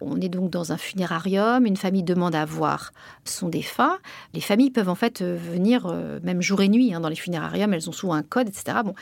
On 0.00 0.20
est 0.20 0.28
donc 0.28 0.50
dans 0.50 0.72
un 0.72 0.76
funérarium, 0.76 1.64
une 1.64 1.76
famille 1.76 2.02
demande 2.02 2.34
à 2.34 2.44
voir 2.44 2.92
son 3.24 3.48
défunt. 3.48 3.98
Les 4.34 4.40
familles 4.40 4.70
peuvent 4.70 4.88
en 4.88 4.96
fait 4.96 5.22
euh, 5.22 5.36
venir 5.36 5.86
euh, 5.86 6.18
même 6.22 6.42
jour 6.42 6.60
et 6.60 6.68
nuit 6.68 6.92
hein, 6.92 7.00
dans 7.00 7.08
les 7.08 7.16
funérariums, 7.16 7.72
elles 7.72 7.88
ont 7.88 7.92
souvent 7.92 8.14
un 8.14 8.22
code, 8.22 8.48
etc. 8.48 8.78
Bon. 8.84 8.94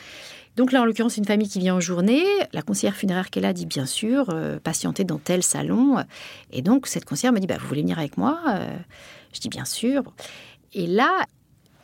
Donc 0.55 0.71
là, 0.71 0.81
en 0.81 0.85
l'occurrence, 0.85 1.17
une 1.17 1.25
famille 1.25 1.49
qui 1.49 1.59
vient 1.59 1.75
en 1.75 1.81
journée. 1.81 2.23
La 2.53 2.61
conseillère 2.61 2.95
funéraire 2.95 3.27
est 3.35 3.41
là 3.41 3.51
dit 3.51 3.65
bien 3.65 3.85
sûr, 3.85 4.33
patienter 4.63 5.03
dans 5.03 5.17
tel 5.17 5.43
salon. 5.43 5.97
Et 6.53 6.61
donc 6.61 6.87
cette 6.87 7.03
conseillère 7.03 7.33
me 7.33 7.39
dit, 7.39 7.47
bah, 7.47 7.57
vous 7.59 7.67
voulez 7.67 7.81
venir 7.81 7.99
avec 7.99 8.17
moi 8.17 8.39
Je 9.33 9.41
dis 9.41 9.49
bien 9.49 9.65
sûr. 9.65 10.03
Et 10.71 10.87
là, 10.87 11.25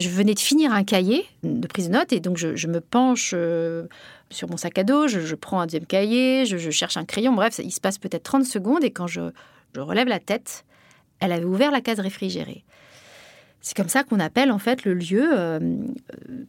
je 0.01 0.09
venais 0.09 0.33
de 0.33 0.39
finir 0.39 0.73
un 0.73 0.83
cahier 0.83 1.25
de 1.43 1.67
prise 1.67 1.87
de 1.87 1.93
notes 1.93 2.11
et 2.11 2.19
donc 2.19 2.37
je, 2.37 2.67
me 2.67 2.81
penche 2.81 3.31
euh, 3.33 3.87
sur 4.29 4.49
mon 4.49 4.57
sac 4.57 4.77
à 4.77 4.83
dos, 4.83 5.07
je, 5.07 5.35
prends 5.35 5.59
un 5.61 5.65
deuxième 5.65 5.85
cahier, 5.85 6.45
je, 6.45 6.69
cherche 6.69 6.97
un 6.97 7.05
crayon, 7.05 7.33
bref, 7.33 7.59
il 7.63 7.71
se 7.71 7.79
passe 7.79 7.97
peut-être 7.97 8.23
30 8.23 8.45
secondes 8.45 8.83
et 8.83 8.91
quand 8.91 9.07
je 9.07 9.31
relève 9.77 10.07
la 10.07 10.19
tête. 10.19 10.65
Elle 11.19 11.31
avait 11.31 11.45
ouvert 11.45 11.69
la 11.69 11.81
case 11.81 11.99
réfrigérée. 11.99 12.63
C'est 13.61 13.77
comme 13.77 13.89
ça 13.89 14.03
qu'on 14.03 14.19
appelle 14.19 14.51
en 14.51 14.57
fait 14.57 14.85
le 14.85 14.95
lieu 14.95 15.29
euh, 15.31 15.59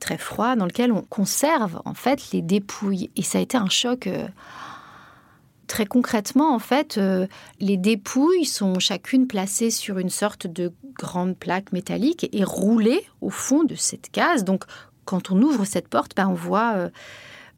très 0.00 0.16
froid 0.16 0.56
dans 0.56 0.64
lequel 0.64 0.92
on 0.92 1.02
conserve 1.02 1.82
en 1.84 1.92
fait 1.92 2.32
les 2.32 2.40
dépouilles. 2.40 3.10
Et 3.16 3.22
ça 3.22 3.36
a 3.36 3.42
été 3.42 3.58
un 3.58 3.68
choc. 3.68 4.06
Euh, 4.06 4.26
très 5.66 5.86
concrètement, 5.86 6.54
en 6.54 6.58
fait, 6.58 6.98
euh, 6.98 7.26
les 7.60 7.76
dépouilles 7.76 8.44
sont 8.44 8.78
chacune 8.78 9.26
placées 9.26 9.70
sur 9.70 9.98
une 9.98 10.10
sorte 10.10 10.46
de 10.46 10.72
grande 10.98 11.36
plaque 11.36 11.72
métallique 11.72 12.28
et 12.32 12.44
roulées 12.44 13.04
au 13.20 13.30
fond 13.30 13.64
de 13.64 13.74
cette 13.74 14.10
case. 14.10 14.44
Donc, 14.44 14.64
quand 15.04 15.30
on 15.30 15.40
ouvre 15.40 15.64
cette 15.64 15.88
porte, 15.88 16.14
ben, 16.14 16.28
on 16.28 16.34
voit 16.34 16.90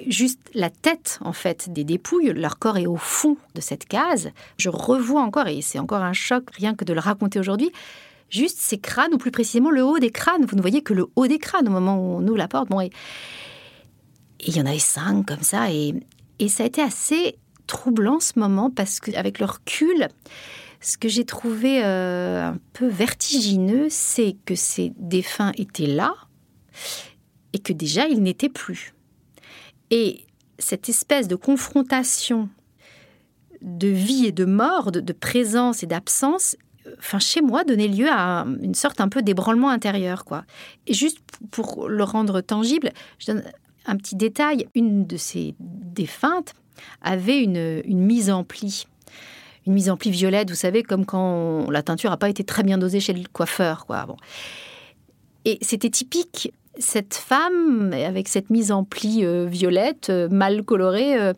juste 0.06 0.40
la 0.54 0.70
tête 0.70 1.18
en 1.22 1.32
fait 1.32 1.72
des 1.72 1.84
dépouilles, 1.84 2.32
leur 2.32 2.58
corps 2.58 2.78
est 2.78 2.86
au 2.86 2.96
fond 2.96 3.36
de 3.54 3.60
cette 3.60 3.86
case. 3.86 4.30
Je 4.56 4.68
revois 4.68 5.22
encore, 5.22 5.48
et 5.48 5.62
c'est 5.62 5.78
encore 5.78 6.02
un 6.02 6.12
choc 6.12 6.44
rien 6.52 6.74
que 6.74 6.84
de 6.84 6.92
le 6.92 7.00
raconter 7.00 7.38
aujourd'hui, 7.38 7.70
juste 8.30 8.58
ces 8.58 8.78
crânes, 8.78 9.14
ou 9.14 9.18
plus 9.18 9.30
précisément 9.30 9.70
le 9.70 9.84
haut 9.84 9.98
des 9.98 10.10
crânes. 10.10 10.44
Vous 10.46 10.56
ne 10.56 10.60
voyez 10.60 10.82
que 10.82 10.94
le 10.94 11.06
haut 11.16 11.26
des 11.26 11.38
crânes 11.38 11.68
au 11.68 11.72
moment 11.72 11.96
où 11.96 12.18
on 12.18 12.26
ouvre 12.26 12.38
la 12.38 12.48
porte. 12.48 12.68
Bon, 12.68 12.80
et, 12.80 12.90
il 14.40 14.56
y 14.56 14.60
en 14.60 14.66
avait 14.66 14.78
cinq 14.78 15.26
comme 15.26 15.42
ça, 15.42 15.70
et, 15.70 15.94
ça 16.48 16.64
a 16.64 16.66
été 16.66 16.82
assez 16.82 17.38
troublant 17.66 18.20
ce 18.20 18.38
moment 18.38 18.70
parce 18.70 19.00
qu'avec 19.00 19.38
le 19.38 19.46
recul, 19.46 20.08
ce 20.80 20.98
que 20.98 21.08
j'ai 21.08 21.24
trouvé 21.24 21.84
euh, 21.84 22.48
un 22.48 22.58
peu 22.74 22.86
vertigineux, 22.86 23.86
c'est 23.88 24.36
que 24.44 24.54
ces 24.54 24.92
défunts 24.98 25.52
étaient 25.56 25.86
là 25.86 26.14
et 27.52 27.58
que 27.58 27.72
déjà 27.72 28.06
ils 28.06 28.22
n'étaient 28.22 28.48
plus. 28.50 28.94
Et 29.90 30.26
cette 30.58 30.88
espèce 30.88 31.28
de 31.28 31.36
confrontation 31.36 32.48
de 33.62 33.88
vie 33.88 34.26
et 34.26 34.32
de 34.32 34.44
mort, 34.44 34.92
de, 34.92 35.12
présence 35.12 35.82
et 35.82 35.86
d'absence, 35.86 36.56
enfin 36.98 37.18
chez 37.18 37.40
moi 37.40 37.64
donnait 37.64 37.88
lieu 37.88 38.08
à 38.10 38.46
une 38.60 38.74
sorte 38.74 39.00
un 39.00 39.08
peu 39.08 39.22
d'ébranlement 39.22 39.70
intérieur 39.70 40.26
quoi. 40.26 40.44
Et 40.86 40.92
juste 40.92 41.18
pour 41.50 41.88
le 41.88 42.04
rendre 42.04 42.42
tangible, 42.42 42.92
je 43.18 43.32
donne 43.32 43.44
un 43.86 43.96
petit 43.96 44.16
détail. 44.16 44.68
Une 44.74 45.06
de 45.06 45.16
ces 45.16 45.54
défuntes 45.58 46.54
avait 47.02 47.42
une, 47.42 47.82
mise 47.86 48.30
en 48.30 48.44
pli. 48.44 48.86
Une 49.66 49.72
mise 49.72 49.88
en 49.90 49.96
pli 49.96 50.10
violette, 50.10 50.50
vous 50.50 50.56
savez, 50.56 50.82
comme 50.82 51.06
quand 51.06 51.70
la 51.70 51.82
teinture 51.82 52.10
n'a 52.10 52.16
pas 52.16 52.28
été 52.28 52.44
très 52.44 52.62
bien 52.62 52.78
dosée 52.78 53.00
chez 53.00 53.12
le 53.12 53.24
coiffeur. 53.32 53.86
Quoi. 53.86 54.04
Bon. 54.06 54.16
Et 55.44 55.58
c'était 55.62 55.90
typique 55.90 56.52
cette 56.78 57.14
femme, 57.14 57.92
avec 57.92 58.28
cette 58.28 58.50
mise 58.50 58.72
en 58.72 58.84
pli 58.84 59.24
euh, 59.24 59.46
violette, 59.46 60.10
euh, 60.10 60.28
mal 60.28 60.64
colorée, 60.64 61.20
euh, 61.20 61.32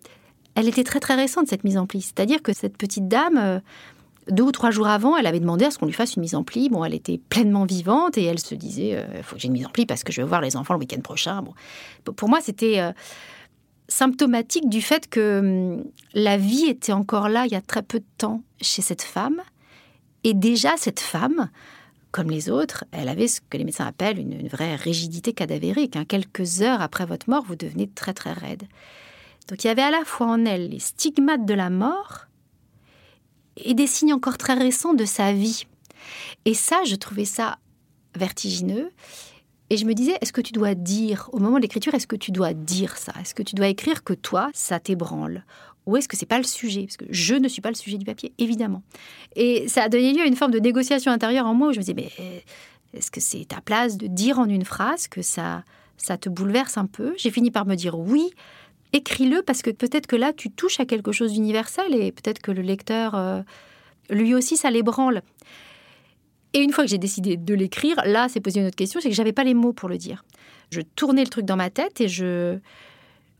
elle 0.55 0.69
était 0.69 0.85
très 0.85 1.01
très 1.01 1.15
récente, 1.15 1.49
cette 1.49 1.65
mise 1.65 1.77
en 1.77 1.87
pli. 1.87 2.01
C'est-à-dire 2.01 2.43
que 2.43 2.55
cette 2.55 2.79
petite 2.79 3.09
dame, 3.09 3.61
deux 4.31 4.45
ou 4.45 4.53
trois 4.53 4.71
jours 4.71 4.87
avant, 4.87 5.17
elle 5.19 5.27
avait 5.27 5.41
demandé 5.41 5.67
à 5.67 5.71
ce 5.71 5.79
qu'on 5.79 5.85
lui 5.85 5.93
fasse 5.93 6.17
une 6.17 6.23
mise 6.23 6.35
en 6.35 6.45
pli. 6.45 6.71
Bon, 6.71 6.83
elle 6.83 6.95
était 6.95 7.19
pleinement 7.29 7.67
vivante 7.67 8.17
et 8.17 8.25
elle 8.25 8.39
se 8.39 8.55
disait, 8.55 9.05
il 9.15 9.23
faut 9.23 9.37
que 9.37 9.43
j'ai 9.43 9.49
une 9.49 9.53
mise 9.53 9.67
en 9.67 9.71
pli 9.71 9.85
parce 9.85 10.03
que 10.03 10.13
je 10.13 10.23
vais 10.23 10.27
voir 10.27 10.41
les 10.41 10.57
enfants 10.57 10.73
le 10.73 10.81
week-end 10.81 11.01
prochain. 11.03 11.43
Bon. 11.43 11.53
Pour 12.15 12.31
moi, 12.31 12.39
c'était 12.41 12.81
symptomatique 13.89 14.69
du 14.69 14.83
fait 14.83 15.09
que 15.09 15.39
hum, 15.79 15.85
la 16.15 16.37
vie 16.37 16.67
était 16.67 16.93
encore 16.93 17.29
là 17.29 17.47
il 17.47 17.53
y 17.53 17.57
a 17.57 17.61
très 17.61 17.83
peu 17.83 18.01
de 18.01 18.07
temps 18.19 18.43
chez 18.61 18.83
cette 18.83 19.03
femme. 19.03 19.43
Et 20.25 20.35
déjà, 20.35 20.77
cette 20.77 20.99
femme, 20.99 21.51
comme 22.11 22.31
les 22.31 22.51
autres, 22.51 22.85
elle 22.91 23.09
avait 23.09 23.29
ce 23.29 23.41
que 23.41 23.57
les 23.57 23.65
médecins 23.65 23.87
appellent 23.87 24.19
une, 24.19 24.49
vraie 24.49 24.75
rigidité 24.75 25.33
cadavérique. 25.33 25.97
Hein. 25.97 26.05
Quelques 26.05 26.63
heures 26.63 26.81
après 26.81 27.07
votre 27.07 27.31
mort, 27.31 27.45
vous 27.47 27.57
devenez 27.57 27.89
très 27.89 28.13
très 28.13 28.33
raide. 28.33 28.65
Donc 29.49 29.63
il 29.63 29.69
y 29.69 29.71
avait 29.71 29.83
à 29.83 29.91
la 29.91 30.05
fois 30.05 30.27
en 30.27 30.45
elle 30.45 30.71
les 30.71 30.81
stigmates 30.81 31.45
de 31.45 31.55
la 31.55 31.71
mort 31.71 32.27
et 33.57 33.75
des 33.75 33.87
signes 33.87 34.13
encore 34.13 34.39
très 34.39 34.55
récents 34.55 34.95
de 34.95 35.05
sa 35.05 35.33
vie. 35.33 35.67
Et 36.45 36.55
ça, 36.55 36.83
je 36.85 36.97
trouvais 36.97 37.25
ça 37.25 37.59
vertigineux. 38.17 38.91
Et 39.71 39.77
je 39.77 39.85
me 39.85 39.95
disais, 39.95 40.17
est-ce 40.21 40.33
que 40.33 40.41
tu 40.41 40.53
dois 40.53 40.75
dire, 40.75 41.29
au 41.33 41.39
moment 41.39 41.57
de 41.57 41.63
l'écriture, 41.63 41.95
est-ce 41.95 42.07
que 42.07 42.17
tu 42.17 42.31
dois 42.31 42.55
dire 42.55 42.97
ça? 42.97 43.13
Est-ce 43.21 43.35
que 43.35 43.43
tu 43.43 43.55
dois 43.55 43.69
écrire 43.69 44.05
que 44.05 44.13
toi, 44.13 44.51
ça 44.55 44.79
t'ébranle? 44.79 45.45
Ou 45.87 45.97
est-ce 45.97 46.09
que 46.09 46.17
c'est 46.17 46.27
pas 46.27 46.39
le 46.39 46.45
sujet? 46.45 46.83
Parce 46.83 46.97
que 46.97 47.05
je 47.11 47.35
ne 47.35 47.49
suis 47.49 47.63
pas 47.63 47.71
le 47.71 47.77
sujet 47.77 47.97
du 47.97 48.05
papier, 48.05 48.33
évidemment. 48.39 48.83
Et 49.35 49.69
ça 49.69 49.85
a 49.85 49.89
donné 49.89 50.13
lieu 50.13 50.23
à 50.23 50.27
une 50.27 50.37
forme 50.37 50.53
de 50.53 50.59
négociation 50.59 51.13
intérieure 51.13 51.47
en 51.47 51.55
moi 51.55 51.69
où 51.69 51.73
je 51.73 51.79
me 51.79 51.83
disais, 51.83 51.95
mais 51.95 52.11
euh, 52.21 52.39
est-ce 52.95 53.11
que 53.11 53.21
c'est 53.21 53.45
ta 53.47 53.61
place 53.61 53.97
de 53.97 54.07
dire 54.07 54.39
en 54.39 54.49
une 54.49 54.65
phrase 54.65 55.09
que 55.09 55.23
ça, 55.23 55.65
ça 55.97 56.17
te 56.17 56.29
bouleverse 56.29 56.77
un 56.77 56.87
peu? 56.87 57.15
J'ai 57.17 57.31
fini 57.31 57.51
par 57.51 57.67
me 57.67 57.75
dire 57.75 57.99
oui, 57.99 58.31
écris-le 58.93 59.43
parce 59.43 59.63
que 59.63 59.71
peut-être 59.71 60.07
que 60.07 60.17
là, 60.17 60.33
tu 60.33 60.51
touches 60.51 60.81
à 60.81 60.87
quelque 60.87 61.13
chose 61.13 61.33
d'universel 61.33 61.95
et 61.95 62.13
peut-être 62.13 62.41
que 62.41 62.51
le 62.51 62.63
lecteur, 62.63 63.15
euh, 63.15 63.43
lui 64.11 64.35
aussi, 64.35 64.57
ça 64.57 64.71
l'ébranle. 64.71 65.23
Et 66.57 66.61
une 66.61 66.73
fois 66.73 66.85
que 66.85 66.91
j'ai 66.91 66.97
décidé 66.97 67.37
de 67.37 67.55
l'écrire, 67.55 67.97
là, 68.07 68.29
c'est 68.31 68.41
posé 68.41 68.61
une 68.61 68.67
autre 68.67 68.77
question, 68.77 68.99
c'est 68.99 69.11
que 69.11 69.15
j'avais 69.15 69.35
pas 69.35 69.45
les 69.45 69.53
mots 69.53 69.75
pour 69.75 69.91
le 69.91 69.99
dire. 69.99 70.25
Je 70.71 70.81
tournais 70.81 71.23
le 71.23 71.29
truc 71.29 71.45
dans 71.45 71.55
ma 71.55 71.69
tête 71.69 72.01
et 72.01 72.09
je, 72.09 72.57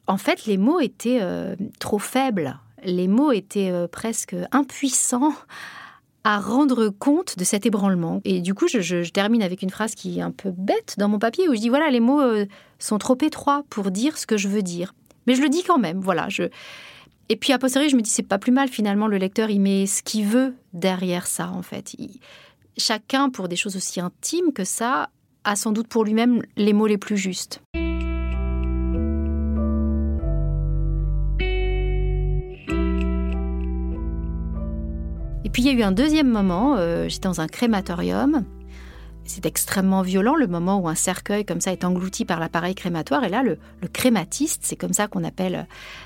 en 0.07 0.19
fait, 0.19 0.45
les 0.45 0.59
mots 0.59 0.81
étaient 0.81 1.21
euh, 1.23 1.57
trop 1.79 1.99
faibles. 1.99 2.61
Les 2.85 3.09
mots 3.09 3.33
étaient 3.33 3.71
euh, 3.71 3.89
presque 3.89 4.37
impuissants 4.53 5.33
à 6.25 6.39
rendre 6.39 6.91
compte 6.91 7.39
de 7.39 7.45
cet 7.45 7.65
ébranlement. 7.65 8.21
Et 8.27 8.43
du 8.43 8.53
coup, 8.53 8.69
je, 8.69 9.09
termine 9.09 9.43
avec 9.43 9.63
une 9.63 9.71
phrase 9.71 9.95
qui 9.95 10.19
est 10.19 10.23
un 10.23 10.31
peu 10.31 10.51
bête 10.51 10.97
dans 10.99 11.09
mon 11.09 11.19
papier 11.19 11.49
où 11.49 11.55
je 11.55 11.61
dis 11.61 11.71
voilà, 11.71 11.89
les 11.89 12.01
mots 12.01 12.21
euh, 12.21 12.45
sont 12.79 12.99
trop 12.99 13.17
étroits 13.23 13.65
pour 13.71 13.91
dire 13.91 14.19
ce 14.19 14.27
que 14.27 14.37
je 14.37 14.49
veux 14.49 14.63
dire. 14.63 14.93
Mais 15.27 15.35
je 15.35 15.41
le 15.41 15.49
dis 15.49 15.63
quand 15.63 15.79
même, 15.79 16.01
voilà. 16.01 16.29
Je... 16.29 16.43
Et 17.31 17.37
puis 17.37 17.55
à 17.55 17.59
posteriori, 17.59 17.91
je 17.91 17.97
me 17.97 18.03
dis 18.03 18.11
c'est 18.11 18.23
pas 18.23 18.39
plus 18.39 18.53
mal 18.53 18.69
finalement. 18.69 19.07
Le 19.07 19.17
lecteur, 19.17 19.49
il 19.49 19.61
met 19.61 19.87
ce 19.87 20.03
qu'il 20.03 20.27
veut 20.27 20.53
derrière 20.75 21.27
ça, 21.27 21.51
en 21.51 21.63
fait. 21.63 21.97
Chacun, 22.79 23.31
pour 23.31 23.49
des 23.49 23.57
choses 23.57 23.75
aussi 23.77 24.01
intimes 24.01 24.53
que 24.53 24.65
ça, 24.65 25.09
a 25.45 25.57
sans 25.57 25.73
doute 25.73 25.89
pour 25.89 26.05
lui-même 26.05 26.43
les 26.57 26.75
mots 26.75 26.87
les 26.87 26.99
plus 26.99 27.17
justes. 27.17 27.63
Et 35.45 35.49
puis 35.51 35.63
il 35.63 35.67
y 35.67 35.71
a 35.71 35.73
eu 35.73 35.83
un 35.83 35.93
deuxième 35.93 36.29
moment, 36.29 36.77
euh, 36.77 37.09
j'étais 37.09 37.29
dans 37.29 37.41
un 37.41 37.47
crématorium. 37.47 38.45
C'est 39.25 39.47
extrêmement 39.47 40.03
violent 40.03 40.35
le 40.35 40.47
moment 40.47 40.79
où 40.79 40.87
un 40.87 40.95
cercueil 40.95 41.47
comme 41.47 41.63
ça 41.63 41.73
est 41.73 41.83
englouti 41.83 42.27
par 42.27 42.41
l'appareil 42.41 42.75
crématoire. 42.75 43.25
Et 43.25 43.31
là, 43.31 43.43
le, 43.43 43.59
crématiste, 43.91 44.61
c'est 44.65 44.77
comme 44.77 44.93
ça 44.93 45.09
qu'on 45.09 45.25
appelle 45.25 45.55
euh, 45.55 45.63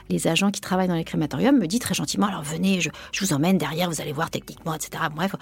les 0.09 0.29
agents 0.29 0.53
qui 0.53 0.61
travaillent 0.61 0.89
dans 0.89 0.95
les 0.95 1.05
crématoriums, 1.05 1.59
me 1.59 1.67
dit 1.67 1.81
très 1.81 1.95
gentiment, 1.95 2.29
alors 2.29 2.45
venez, 2.45 2.81
je, 2.81 2.91
vous 3.21 3.33
emmène 3.33 3.59
derrière, 3.59 3.91
vous 3.91 4.01
allez 4.01 4.13
voir 4.13 4.31
techniquement, 4.31 4.73
etc. 4.73 5.03
Bref, 5.13 5.35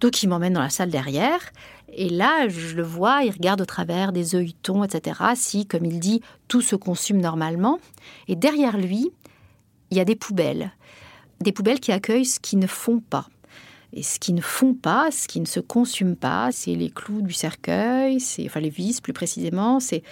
donc 0.00 0.22
m'emmène 0.24 0.54
dans 0.54 0.60
la 0.60 0.70
salle 0.70 0.90
derrière. 0.90 1.40
Et 1.92 2.08
là, 2.08 2.48
je 2.48 2.76
le 2.76 2.82
vois, 2.82 3.22
il 3.24 3.30
regarde 3.30 3.60
au 3.60 3.66
travers 3.66 4.12
des 4.12 4.34
œilletons, 4.34 4.84
etc. 4.84 5.20
Si, 5.34 5.66
comme 5.66 5.84
il 5.84 5.98
dit, 5.98 6.20
tout 6.46 6.60
se 6.60 6.76
consume 6.76 7.20
normalement. 7.20 7.80
Et 8.28 8.36
derrière 8.36 8.76
lui, 8.76 9.10
il 9.90 9.96
y 9.96 10.00
a 10.00 10.04
des 10.04 10.16
poubelles 10.16 10.72
des 11.40 11.52
poubelles 11.52 11.80
qui 11.80 11.92
accueillent 11.92 12.24
ce 12.24 12.40
qui 12.40 12.56
ne 12.56 12.66
font 12.66 13.00
pas. 13.00 13.28
Et 13.92 14.02
ce 14.02 14.18
qui 14.18 14.32
ne 14.32 14.40
font 14.40 14.74
pas, 14.74 15.10
ce 15.10 15.28
qui 15.28 15.40
ne 15.40 15.46
se 15.46 15.60
consume 15.60 16.14
pas, 16.14 16.50
c'est 16.52 16.74
les 16.74 16.90
clous 16.90 17.22
du 17.22 17.32
cercueil, 17.32 18.20
c'est 18.20 18.44
enfin 18.44 18.60
les 18.60 18.68
vis 18.68 19.00
plus 19.00 19.14
précisément, 19.14 19.80
c'est 19.80 20.02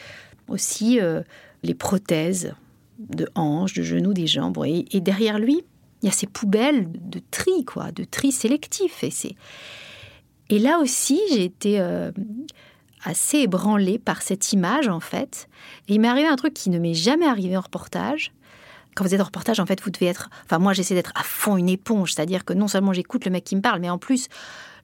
aussi 0.48 0.98
euh, 0.98 1.22
les 1.62 1.74
prothèses 1.74 2.54
de 2.98 3.28
hanches, 3.34 3.74
de 3.74 3.82
genoux, 3.82 4.14
des 4.14 4.26
jambes. 4.26 4.64
Et, 4.64 5.00
derrière 5.00 5.38
lui, 5.38 5.62
il 6.02 6.06
y 6.06 6.08
a 6.08 6.12
ces 6.12 6.26
poubelles 6.26 6.88
de 6.92 7.20
tri, 7.30 7.64
quoi, 7.64 7.90
de 7.92 8.04
tri 8.04 8.32
sélectif. 8.32 9.02
Et, 9.02 9.12
et 10.50 10.58
là 10.58 10.78
aussi, 10.78 11.20
j'ai 11.30 11.44
été 11.44 11.80
euh, 11.80 12.12
assez 13.04 13.38
ébranlée 13.38 13.98
par 13.98 14.22
cette 14.22 14.52
image, 14.52 14.88
en 14.88 15.00
fait. 15.00 15.48
Et 15.88 15.94
il 15.94 16.00
m'est 16.00 16.08
arrivé 16.08 16.28
un 16.28 16.36
truc 16.36 16.54
qui 16.54 16.70
ne 16.70 16.78
m'est 16.78 16.94
jamais 16.94 17.26
arrivé 17.26 17.56
en 17.56 17.62
reportage 17.62 18.32
quand 18.94 19.04
vous 19.04 19.14
êtes 19.14 19.20
en 19.20 19.24
reportage, 19.24 19.60
en 19.60 19.66
fait, 19.66 19.82
vous 19.82 19.90
devez 19.90 20.06
être. 20.06 20.30
Enfin, 20.44 20.58
moi, 20.58 20.72
j'essaie 20.72 20.94
d'être 20.94 21.12
à 21.14 21.22
fond 21.22 21.58
une 21.58 21.68
éponge, 21.68 22.14
c'est-à-dire 22.14 22.46
que 22.46 22.54
non 22.54 22.66
seulement 22.66 22.94
j'écoute 22.94 23.26
le 23.26 23.30
mec 23.30 23.44
qui 23.44 23.54
me 23.54 23.60
parle, 23.60 23.78
mais 23.80 23.90
en 23.90 23.98
plus, 23.98 24.28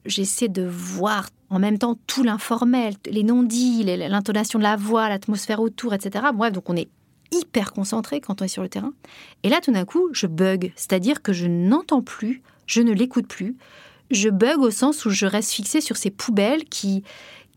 j'essaie 0.05 0.49
de 0.49 0.63
voir 0.63 1.29
en 1.49 1.57
même 1.57 1.79
temps 1.79 1.97
tout 2.05 2.23
l'informel, 2.23 2.93
les 3.09 3.23
non-dits, 3.23 3.83
l'intonation 3.83 4.59
de 4.59 4.63
la 4.63 4.75
voix, 4.75 5.09
l'atmosphère 5.09 5.61
autour, 5.61 5.95
etc. 5.95 6.25
Bref, 6.33 6.53
donc 6.53 6.69
on 6.69 6.75
est 6.75 6.89
hyper 7.33 7.73
concentré 7.73 8.21
quand 8.21 8.41
on 8.41 8.45
est 8.45 8.49
sur 8.49 8.63
le 8.63 8.69
terrain. 8.69 8.93
Et 9.43 9.49
là, 9.49 9.59
tout 9.61 9.71
d'un 9.71 9.85
coup, 9.85 10.09
je 10.13 10.27
bug, 10.27 10.71
c'est-à-dire 10.75 11.21
que 11.21 11.33
je 11.33 11.47
n'entends 11.47 12.01
plus, 12.01 12.41
je 12.65 12.81
ne 12.81 12.91
l'écoute 12.91 13.27
plus. 13.27 13.55
Je 14.11 14.29
bug 14.29 14.59
au 14.59 14.71
sens 14.71 15.05
où 15.05 15.09
je 15.09 15.25
reste 15.25 15.51
fixé 15.51 15.81
sur 15.81 15.97
ces 15.97 16.11
poubelles 16.11 16.65
qui, 16.65 17.03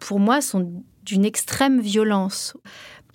pour 0.01 0.21
moi, 0.21 0.41
sont 0.41 0.83
d'une 1.05 1.25
extrême 1.25 1.81
violence. 1.81 2.57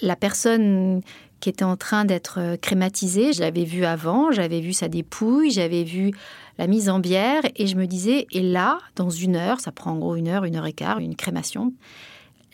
La 0.02 0.16
personne 0.16 1.02
qui 1.42 1.50
était 1.50 1.66
en 1.66 1.76
train 1.76 2.06
d'être 2.06 2.40
euh, 2.40 2.56
crématisé. 2.56 3.34
Je 3.34 3.42
l'avais 3.42 3.66
vu 3.66 3.84
avant, 3.84 4.32
j'avais 4.32 4.62
vu 4.62 4.72
sa 4.72 4.88
dépouille, 4.88 5.52
j'avais 5.52 5.84
vu 5.84 6.12
la 6.58 6.68
mise 6.68 6.88
en 6.88 7.00
bière, 7.00 7.42
et 7.56 7.68
je 7.68 7.76
me 7.76 7.88
disais, 7.88 8.28
et 8.32 8.42
là, 8.42 8.78
dans 8.96 9.10
une 9.10 9.36
heure, 9.36 9.60
ça 9.60 9.72
prend 9.72 9.92
en 9.92 9.98
gros 9.98 10.16
une 10.16 10.28
heure, 10.28 10.46
une 10.46 10.56
heure 10.56 10.68
et 10.68 10.74
quart, 10.74 11.00
une 11.00 11.16
crémation. 11.16 11.74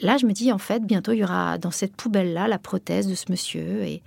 Là, 0.02 0.18
je 0.18 0.26
me 0.26 0.32
dis, 0.32 0.52
en 0.52 0.58
fait, 0.58 0.86
bientôt, 0.86 1.12
il 1.12 1.20
y 1.20 1.24
aura 1.24 1.58
dans 1.58 1.72
cette 1.72 1.96
poubelle-là 1.96 2.48
la 2.48 2.60
prothèse 2.60 3.08
de 3.08 3.16
ce 3.16 3.26
monsieur. 3.30 3.84
Et, 3.84 4.04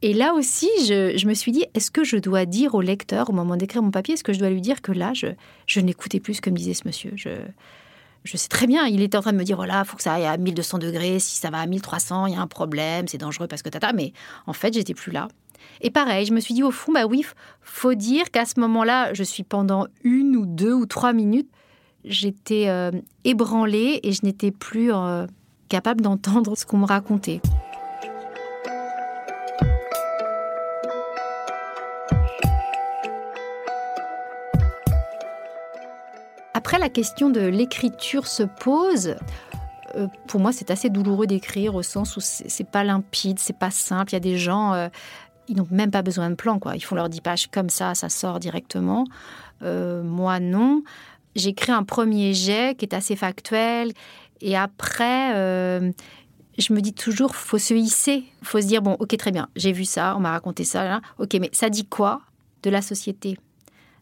Et 0.00 0.14
là 0.14 0.34
aussi, 0.34 0.68
je, 0.86 1.26
me 1.26 1.34
suis 1.34 1.52
dit, 1.52 1.66
est-ce 1.74 1.90
que 1.90 2.04
je 2.04 2.16
dois 2.16 2.46
dire 2.46 2.74
au 2.74 2.80
lecteur, 2.80 3.30
au 3.30 3.32
moment 3.32 3.56
d'écrire 3.56 3.82
mon 3.82 3.90
papier, 3.90 4.14
est-ce 4.14 4.24
que 4.24 4.32
je 4.32 4.38
dois 4.38 4.50
lui 4.50 4.60
dire 4.60 4.80
que 4.82 4.92
là, 4.92 5.12
je, 5.14 5.80
n'écoutais 5.80 6.20
plus 6.20 6.34
ce 6.34 6.40
que 6.40 6.50
me 6.50 6.56
disait 6.56 6.74
ce 6.74 6.86
monsieur? 6.86 7.12
Je, 7.16 7.30
je 8.24 8.36
sais 8.38 8.48
très 8.48 8.66
bien, 8.66 8.86
il 8.86 9.02
était 9.02 9.18
en 9.18 9.20
train 9.20 9.32
de 9.32 9.38
me 9.38 9.44
dire, 9.44 9.56
voilà, 9.56 9.82
il 9.84 9.88
faut 9.88 9.96
que 9.96 10.02
ça 10.02 10.14
aille 10.14 10.24
à 10.24 10.36
1200 10.38 10.78
degrés, 10.78 11.18
si 11.18 11.36
ça 11.36 11.50
va 11.50 11.58
à 11.60 11.66
1300, 11.66 12.26
il 12.26 12.34
y 12.34 12.36
a 12.36 12.40
un 12.40 12.46
problème, 12.46 13.06
c'est 13.06 13.18
dangereux 13.18 13.46
parce 13.46 13.62
que 13.62 13.68
tata, 13.68 13.92
mais 13.92 14.12
en 14.46 14.54
fait, 14.54 14.72
j'étais 14.72 14.94
plus 14.94 15.12
là. 15.12 15.28
Et 15.82 15.90
pareil, 15.90 16.24
je 16.24 16.32
me 16.32 16.40
suis 16.40 16.54
dit, 16.54 16.62
au 16.62 16.70
fond, 16.70 16.92
bah 16.92 17.04
oui, 17.06 17.24
faut 17.60 17.94
dire 17.94 18.30
qu'à 18.30 18.46
ce 18.46 18.58
moment-là, 18.60 19.12
je 19.12 19.22
suis 19.22 19.42
pendant 19.42 19.86
une 20.02 20.36
ou 20.36 20.46
deux 20.46 20.72
ou 20.72 20.86
trois 20.86 21.12
minutes, 21.12 21.50
j'étais 22.04 22.68
euh, 22.68 22.90
ébranlée 23.24 24.00
et 24.02 24.12
je 24.12 24.20
n'étais 24.24 24.50
plus 24.50 24.92
euh, 24.92 25.26
capable 25.68 26.00
d'entendre 26.02 26.56
ce 26.56 26.66
qu'on 26.66 26.78
me 26.78 26.86
racontait. 26.86 27.40
Après, 36.52 36.78
la 36.78 36.88
question 36.88 37.30
de 37.30 37.40
l'écriture 37.40 38.26
se 38.26 38.42
pose. 38.42 39.16
Euh, 39.96 40.06
pour 40.28 40.40
moi, 40.40 40.52
c'est 40.52 40.70
assez 40.70 40.88
douloureux 40.88 41.26
d'écrire 41.26 41.74
au 41.74 41.82
sens 41.82 42.16
où 42.16 42.20
c'est 42.20 42.70
pas 42.70 42.84
limpide, 42.84 43.38
c'est 43.38 43.58
pas 43.58 43.70
simple. 43.70 44.12
Il 44.12 44.14
y 44.14 44.16
a 44.16 44.20
des 44.20 44.38
gens, 44.38 44.88
ils 45.48 45.56
n'ont 45.56 45.66
même 45.70 45.90
pas 45.90 46.02
besoin 46.02 46.30
de 46.30 46.36
plan, 46.36 46.58
quoi. 46.58 46.76
Ils 46.76 46.80
font 46.80 46.94
leur 46.94 47.08
10 47.08 47.20
pages 47.20 47.46
comme 47.48 47.68
ça, 47.68 47.94
ça 47.94 48.08
sort 48.08 48.38
directement. 48.40 49.04
Moi, 49.60 50.40
non. 50.40 50.82
J'écris 51.36 51.72
un 51.72 51.82
premier 51.82 52.34
jet 52.34 52.76
qui 52.76 52.84
est 52.84 52.94
assez 52.94 53.16
factuel. 53.16 53.92
Et 54.40 54.56
après, 54.56 55.32
je 56.58 56.72
me 56.72 56.80
dis 56.80 56.92
toujours, 56.92 57.34
faut 57.34 57.58
se 57.58 57.74
hisser. 57.74 58.24
faut 58.42 58.60
se 58.60 58.66
dire, 58.66 58.82
bon, 58.82 58.96
ok, 58.98 59.16
très 59.16 59.32
bien, 59.32 59.48
j'ai 59.56 59.72
vu 59.72 59.84
ça, 59.84 60.14
on 60.16 60.20
m'a 60.20 60.30
raconté 60.30 60.64
ça. 60.64 61.00
Ok, 61.18 61.34
mais 61.40 61.50
ça 61.52 61.68
dit 61.68 61.86
quoi 61.86 62.20
de 62.62 62.70
la 62.70 62.82
société? 62.82 63.38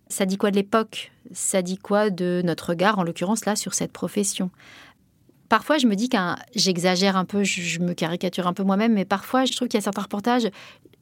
Ça 0.09 0.27
dit 0.27 0.37
quoi 0.37 0.51
de 0.51 0.57
l'époque? 0.57 1.13
Ça 1.33 1.63
dit 1.63 1.79
quoi 1.79 2.11
de 2.11 2.43
notre 2.45 2.71
regard, 2.71 2.99
en 2.99 3.03
l'occurrence 3.03 3.47
là, 3.47 3.57
sur 3.57 3.75
cette 3.75 3.93
profession? 3.93 4.51
Parfois, 5.49 5.79
je 5.79 5.87
me 5.87 5.97
dis 5.97 6.09
que 6.09 6.17
j'exagère 6.55 7.17
un 7.17 7.25
peu, 7.25 7.45
je, 7.45 7.79
me 7.81 7.93
caricature 7.93 8.47
un 8.47 8.53
peu 8.53 8.63
moi-même, 8.63 8.95
mais 8.95 9.05
parfois, 9.05 9.45
je 9.45 9.55
trouve 9.55 9.69
qu'il 9.69 9.79
y 9.79 9.83
a 9.83 9.85
certains 9.85 10.03
reportages, 10.03 10.49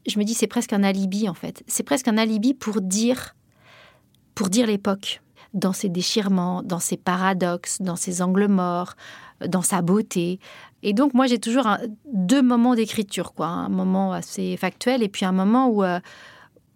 je 0.06 0.18
me 0.18 0.24
dis 0.24 0.34
c'est 0.34 0.46
presque 0.46 0.72
un 0.72 0.82
alibi 0.82 1.28
en 1.28 1.34
fait. 1.34 1.62
C'est 1.66 1.82
presque 1.82 2.08
un 2.08 2.18
alibi 2.18 2.54
pour 2.54 2.80
dire, 2.80 3.36
pour 4.34 4.48
dire 4.48 4.66
l'époque, 4.66 5.20
dans 5.54 5.72
ses 5.72 5.88
déchirements, 5.88 6.62
dans 6.62 6.78
ses 6.78 6.96
paradoxes, 6.96 7.80
dans 7.80 7.96
ses 7.96 8.22
angles 8.22 8.48
morts, 8.48 8.94
dans 9.46 9.62
sa 9.62 9.82
beauté. 9.82 10.38
Et 10.82 10.92
donc, 10.92 11.14
moi, 11.14 11.26
j'ai 11.26 11.38
toujours 11.38 11.66
deux 12.12 12.42
moments 12.42 12.74
d'écriture, 12.74 13.34
quoi. 13.34 13.46
Un 13.46 13.68
moment 13.68 14.12
assez 14.12 14.56
factuel 14.56 15.02
et 15.02 15.08
puis 15.08 15.24
un 15.24 15.32
moment 15.32 15.68
où 15.68 15.82
euh, 15.82 16.00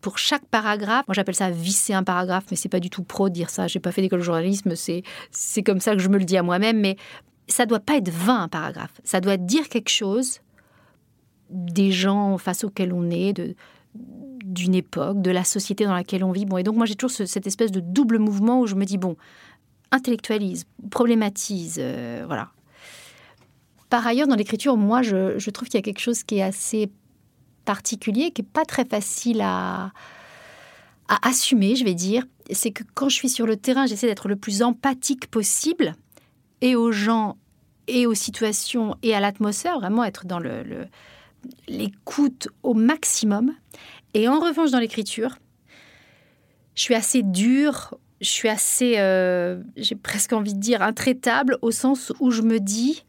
pour 0.00 0.18
chaque 0.18 0.44
paragraphe, 0.46 1.06
moi 1.08 1.14
j'appelle 1.14 1.34
ça 1.34 1.50
visser 1.50 1.94
un 1.94 2.02
paragraphe, 2.02 2.44
mais 2.50 2.58
c'est 2.58 2.68
pas 2.68 2.80
du 2.80 2.90
tout 2.90 3.02
pro 3.02 3.30
de 3.30 3.34
dire 3.34 3.48
ça. 3.48 3.68
J'ai 3.68 3.80
pas 3.80 3.90
fait 3.90 4.02
d'école 4.02 4.18
de 4.18 4.24
journalisme, 4.24 4.76
c'est 4.76 5.02
c'est 5.30 5.62
comme 5.62 5.80
ça 5.80 5.92
que 5.92 6.02
je 6.02 6.10
me 6.10 6.18
le 6.18 6.26
dis 6.26 6.36
à 6.36 6.42
moi-même. 6.42 6.78
Mais 6.78 6.96
ça 7.48 7.64
doit 7.64 7.80
pas 7.80 7.96
être 7.96 8.10
vain 8.10 8.42
un 8.42 8.48
paragraphe. 8.48 9.00
Ça 9.02 9.22
doit 9.22 9.38
dire 9.38 9.68
quelque 9.70 9.88
chose 9.88 10.40
des 11.48 11.90
gens 11.90 12.36
face 12.36 12.64
auxquels 12.64 12.92
on 12.92 13.10
est, 13.10 13.32
de 13.32 13.54
d'une 13.94 14.74
époque, 14.74 15.22
de 15.22 15.30
la 15.30 15.44
société 15.44 15.84
dans 15.84 15.94
laquelle 15.94 16.24
on 16.24 16.32
vit. 16.32 16.46
Bon, 16.46 16.58
et 16.58 16.62
donc 16.62 16.76
moi 16.76 16.86
j'ai 16.86 16.94
toujours 16.94 17.26
cette 17.26 17.46
espèce 17.46 17.70
de 17.70 17.80
double 17.80 18.18
mouvement 18.18 18.60
où 18.60 18.66
je 18.66 18.74
me 18.74 18.84
dis 18.84 18.98
bon, 18.98 19.16
intellectualise, 19.90 20.66
problématise, 20.90 21.76
euh, 21.78 22.24
voilà. 22.26 22.50
Par 23.90 24.06
ailleurs, 24.06 24.26
dans 24.26 24.34
l'écriture, 24.34 24.76
moi, 24.76 25.02
je, 25.02 25.50
trouve 25.50 25.68
qu'il 25.68 25.78
y 25.78 25.82
a 25.82 25.82
quelque 25.82 26.00
chose 26.00 26.24
qui 26.24 26.38
est 26.38 26.42
assez 26.42 26.90
particulier 27.64 28.32
qui 28.32 28.42
n'est 28.42 28.48
pas 28.48 28.64
très 28.64 28.84
facile 28.84 29.40
à, 29.40 29.92
à 31.08 31.28
assumer, 31.28 31.76
je 31.76 31.84
vais 31.84 31.94
dire. 31.94 32.24
C'est 32.50 32.72
que 32.72 32.82
quand 32.94 33.08
je 33.08 33.14
suis 33.14 33.28
sur 33.28 33.46
le 33.46 33.56
terrain, 33.56 33.86
j'essaie 33.86 34.06
d'être 34.06 34.28
le 34.28 34.36
plus 34.36 34.62
empathique 34.62 35.30
possible 35.30 35.94
et 36.60 36.76
aux 36.76 36.92
gens 36.92 37.36
et 37.86 38.06
aux 38.06 38.14
situations 38.14 38.96
et 39.02 39.14
à 39.14 39.20
l'atmosphère, 39.20 39.78
vraiment 39.78 40.04
être 40.04 40.26
dans 40.26 40.38
le, 40.38 40.86
l'écoute 41.68 42.48
au 42.62 42.74
maximum. 42.74 43.52
Et 44.14 44.28
en 44.28 44.38
revanche, 44.38 44.70
dans 44.70 44.78
l'écriture, 44.78 45.38
je 46.74 46.82
suis 46.82 46.94
assez 46.94 47.22
dure, 47.22 47.94
je 48.20 48.28
suis 48.28 48.48
assez, 48.48 48.94
euh, 48.98 49.62
j'ai 49.76 49.96
presque 49.96 50.32
envie 50.32 50.54
de 50.54 50.60
dire, 50.60 50.82
intraitable, 50.82 51.58
au 51.62 51.70
sens 51.70 52.12
où 52.20 52.30
je 52.30 52.42
me 52.42 52.60
dis, 52.60 53.04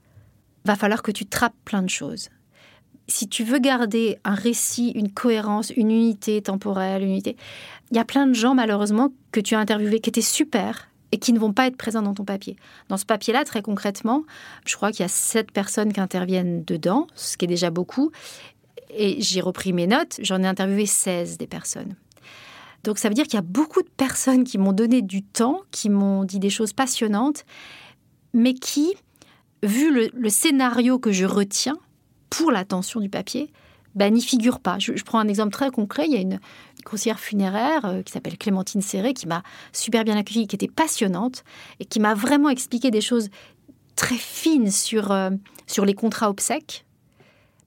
va 0.65 0.75
falloir 0.75 1.03
que 1.03 1.11
tu 1.11 1.25
trappes 1.25 1.55
plein 1.63 1.83
de 1.83 1.89
choses 1.89 2.29
si 3.07 3.27
tu 3.27 3.43
veux 3.43 3.59
garder 3.59 4.17
un 4.23 4.33
récit, 4.33 4.89
une 4.95 5.11
cohérence, 5.11 5.69
une 5.71 5.91
unité 5.91 6.41
temporelle, 6.41 7.03
une 7.03 7.09
unité, 7.09 7.35
il 7.91 7.97
y 7.97 7.99
a 7.99 8.05
plein 8.05 8.27
de 8.27 8.33
gens 8.33 8.55
malheureusement 8.55 9.11
que 9.31 9.39
tu 9.39 9.55
as 9.55 9.59
interviewés 9.59 9.99
qui 9.99 10.09
étaient 10.09 10.21
super 10.21 10.89
et 11.15 11.17
qui 11.17 11.31
ne 11.31 11.39
vont 11.39 11.53
pas 11.53 11.67
être 11.67 11.77
présents 11.77 12.01
dans 12.01 12.13
ton 12.13 12.25
papier. 12.25 12.57
Dans 12.89 12.97
ce 12.97 13.05
papier-là, 13.05 13.45
très 13.45 13.61
concrètement, 13.61 14.25
je 14.67 14.75
crois 14.75 14.91
qu'il 14.91 14.99
y 14.99 15.05
a 15.05 15.07
sept 15.07 15.49
personnes 15.49 15.93
qui 15.93 16.01
interviennent 16.01 16.65
dedans, 16.65 17.07
ce 17.15 17.37
qui 17.37 17.45
est 17.45 17.47
déjà 17.47 17.69
beaucoup. 17.69 18.11
Et 18.89 19.21
j'ai 19.21 19.39
repris 19.39 19.71
mes 19.71 19.87
notes, 19.87 20.19
j'en 20.21 20.43
ai 20.43 20.45
interviewé 20.45 20.85
16 20.85 21.37
des 21.37 21.47
personnes. 21.47 21.95
Donc 22.83 22.99
ça 22.99 23.07
veut 23.07 23.15
dire 23.15 23.23
qu'il 23.23 23.35
y 23.35 23.37
a 23.37 23.43
beaucoup 23.43 23.81
de 23.81 23.89
personnes 23.95 24.43
qui 24.43 24.57
m'ont 24.57 24.73
donné 24.73 25.01
du 25.01 25.23
temps, 25.23 25.61
qui 25.71 25.89
m'ont 25.89 26.25
dit 26.25 26.39
des 26.39 26.49
choses 26.49 26.73
passionnantes, 26.73 27.45
mais 28.33 28.53
qui, 28.53 28.93
vu 29.63 30.09
le 30.13 30.29
scénario 30.29 30.99
que 30.99 31.13
je 31.13 31.23
retiens, 31.23 31.77
pour 32.29 32.51
l'attention 32.51 32.99
du 32.99 33.09
papier, 33.09 33.53
ben, 33.95 34.13
n'y 34.13 34.21
figure 34.21 34.59
pas. 34.59 34.77
Je, 34.77 34.91
prends 35.03 35.19
un 35.19 35.27
exemple 35.27 35.51
très 35.51 35.71
concret. 35.71 36.05
Il 36.05 36.13
y 36.13 36.17
a 36.17 36.19
une 36.19 36.39
conseillère 36.85 37.19
funéraire 37.19 37.83
euh, 37.83 38.01
qui 38.01 38.13
s'appelle 38.13 38.37
Clémentine 38.37 38.81
Serré 38.81 39.13
qui 39.13 39.27
m'a 39.27 39.43
super 39.73 40.05
bien 40.05 40.15
accueillie, 40.15 40.47
qui 40.47 40.55
était 40.55 40.69
passionnante 40.69 41.43
et 41.81 41.85
qui 41.85 41.99
m'a 41.99 42.13
vraiment 42.13 42.49
expliqué 42.49 42.91
des 42.91 43.01
choses 43.01 43.29
très 43.97 44.15
fines 44.15 44.71
sur, 44.71 45.11
euh, 45.11 45.31
sur 45.67 45.83
les 45.83 45.93
contrats 45.93 46.29
obsèques. 46.29 46.85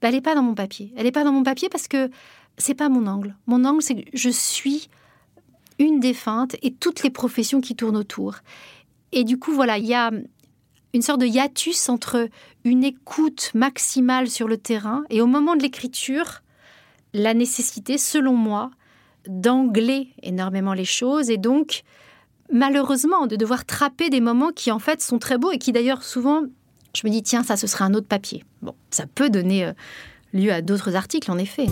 Ben, 0.01 0.07
elle 0.07 0.15
n'est 0.15 0.21
pas 0.21 0.35
dans 0.35 0.41
mon 0.41 0.55
papier. 0.55 0.91
Elle 0.95 1.03
n'est 1.03 1.11
pas 1.11 1.23
dans 1.23 1.31
mon 1.31 1.43
papier 1.43 1.69
parce 1.69 1.87
que 1.87 2.09
c'est 2.57 2.73
pas 2.73 2.89
mon 2.89 3.05
angle. 3.05 3.35
Mon 3.45 3.65
angle, 3.65 3.83
c'est 3.83 3.95
que 3.95 4.09
je 4.13 4.29
suis 4.29 4.89
une 5.77 5.99
défunte 5.99 6.55
et 6.61 6.73
toutes 6.73 7.03
les 7.03 7.09
professions 7.09 7.61
qui 7.61 7.75
tournent 7.75 7.97
autour. 7.97 8.35
Et 9.11 9.23
du 9.23 9.37
coup, 9.37 9.53
voilà, 9.53 9.77
il 9.77 9.85
y 9.85 9.93
a 9.93 10.11
une 10.93 11.01
sorte 11.01 11.21
de 11.21 11.25
hiatus 11.25 11.89
entre 11.89 12.29
une 12.63 12.83
écoute 12.83 13.51
maximale 13.53 14.29
sur 14.29 14.47
le 14.47 14.57
terrain 14.57 15.03
et 15.09 15.21
au 15.21 15.27
moment 15.27 15.55
de 15.55 15.61
l'écriture, 15.61 16.41
la 17.13 17.33
nécessité, 17.33 17.97
selon 17.97 18.33
moi, 18.33 18.71
d'angler 19.27 20.09
énormément 20.23 20.73
les 20.73 20.85
choses 20.85 21.29
et 21.29 21.37
donc 21.37 21.83
malheureusement 22.51 23.27
de 23.27 23.35
devoir 23.35 23.65
trapper 23.65 24.09
des 24.09 24.21
moments 24.21 24.51
qui 24.51 24.71
en 24.71 24.79
fait 24.79 25.01
sont 25.01 25.19
très 25.19 25.37
beaux 25.37 25.51
et 25.51 25.57
qui 25.57 25.71
d'ailleurs 25.71 26.03
souvent 26.03 26.43
je 26.95 27.05
me 27.05 27.11
dis 27.11 27.21
tiens 27.21 27.43
ça 27.43 27.57
ce 27.57 27.67
serait 27.67 27.83
un 27.83 27.93
autre 27.93 28.07
papier. 28.07 28.43
Bon, 28.61 28.75
ça 28.89 29.05
peut 29.07 29.29
donner 29.29 29.65
euh, 29.65 29.73
lieu 30.33 30.51
à 30.51 30.61
d'autres 30.61 30.95
articles 30.95 31.31
en 31.31 31.37
effet. 31.37 31.67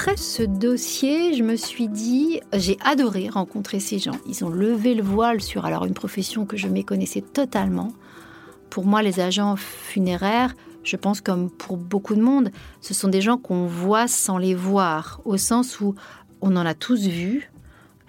Après 0.00 0.16
ce 0.16 0.42
dossier, 0.42 1.34
je 1.34 1.42
me 1.42 1.56
suis 1.56 1.86
dit, 1.86 2.40
j'ai 2.54 2.78
adoré 2.82 3.28
rencontrer 3.28 3.80
ces 3.80 3.98
gens. 3.98 4.16
Ils 4.26 4.42
ont 4.46 4.48
levé 4.48 4.94
le 4.94 5.02
voile 5.02 5.42
sur 5.42 5.66
alors 5.66 5.84
une 5.84 5.92
profession 5.92 6.46
que 6.46 6.56
je 6.56 6.68
méconnaissais 6.68 7.20
totalement. 7.20 7.92
Pour 8.70 8.86
moi, 8.86 9.02
les 9.02 9.20
agents 9.20 9.56
funéraires, 9.56 10.54
je 10.84 10.96
pense 10.96 11.20
comme 11.20 11.50
pour 11.50 11.76
beaucoup 11.76 12.14
de 12.14 12.22
monde, 12.22 12.50
ce 12.80 12.94
sont 12.94 13.08
des 13.08 13.20
gens 13.20 13.36
qu'on 13.36 13.66
voit 13.66 14.08
sans 14.08 14.38
les 14.38 14.54
voir, 14.54 15.20
au 15.26 15.36
sens 15.36 15.80
où 15.82 15.94
on 16.40 16.56
en 16.56 16.64
a 16.64 16.72
tous 16.72 17.06
vu 17.06 17.52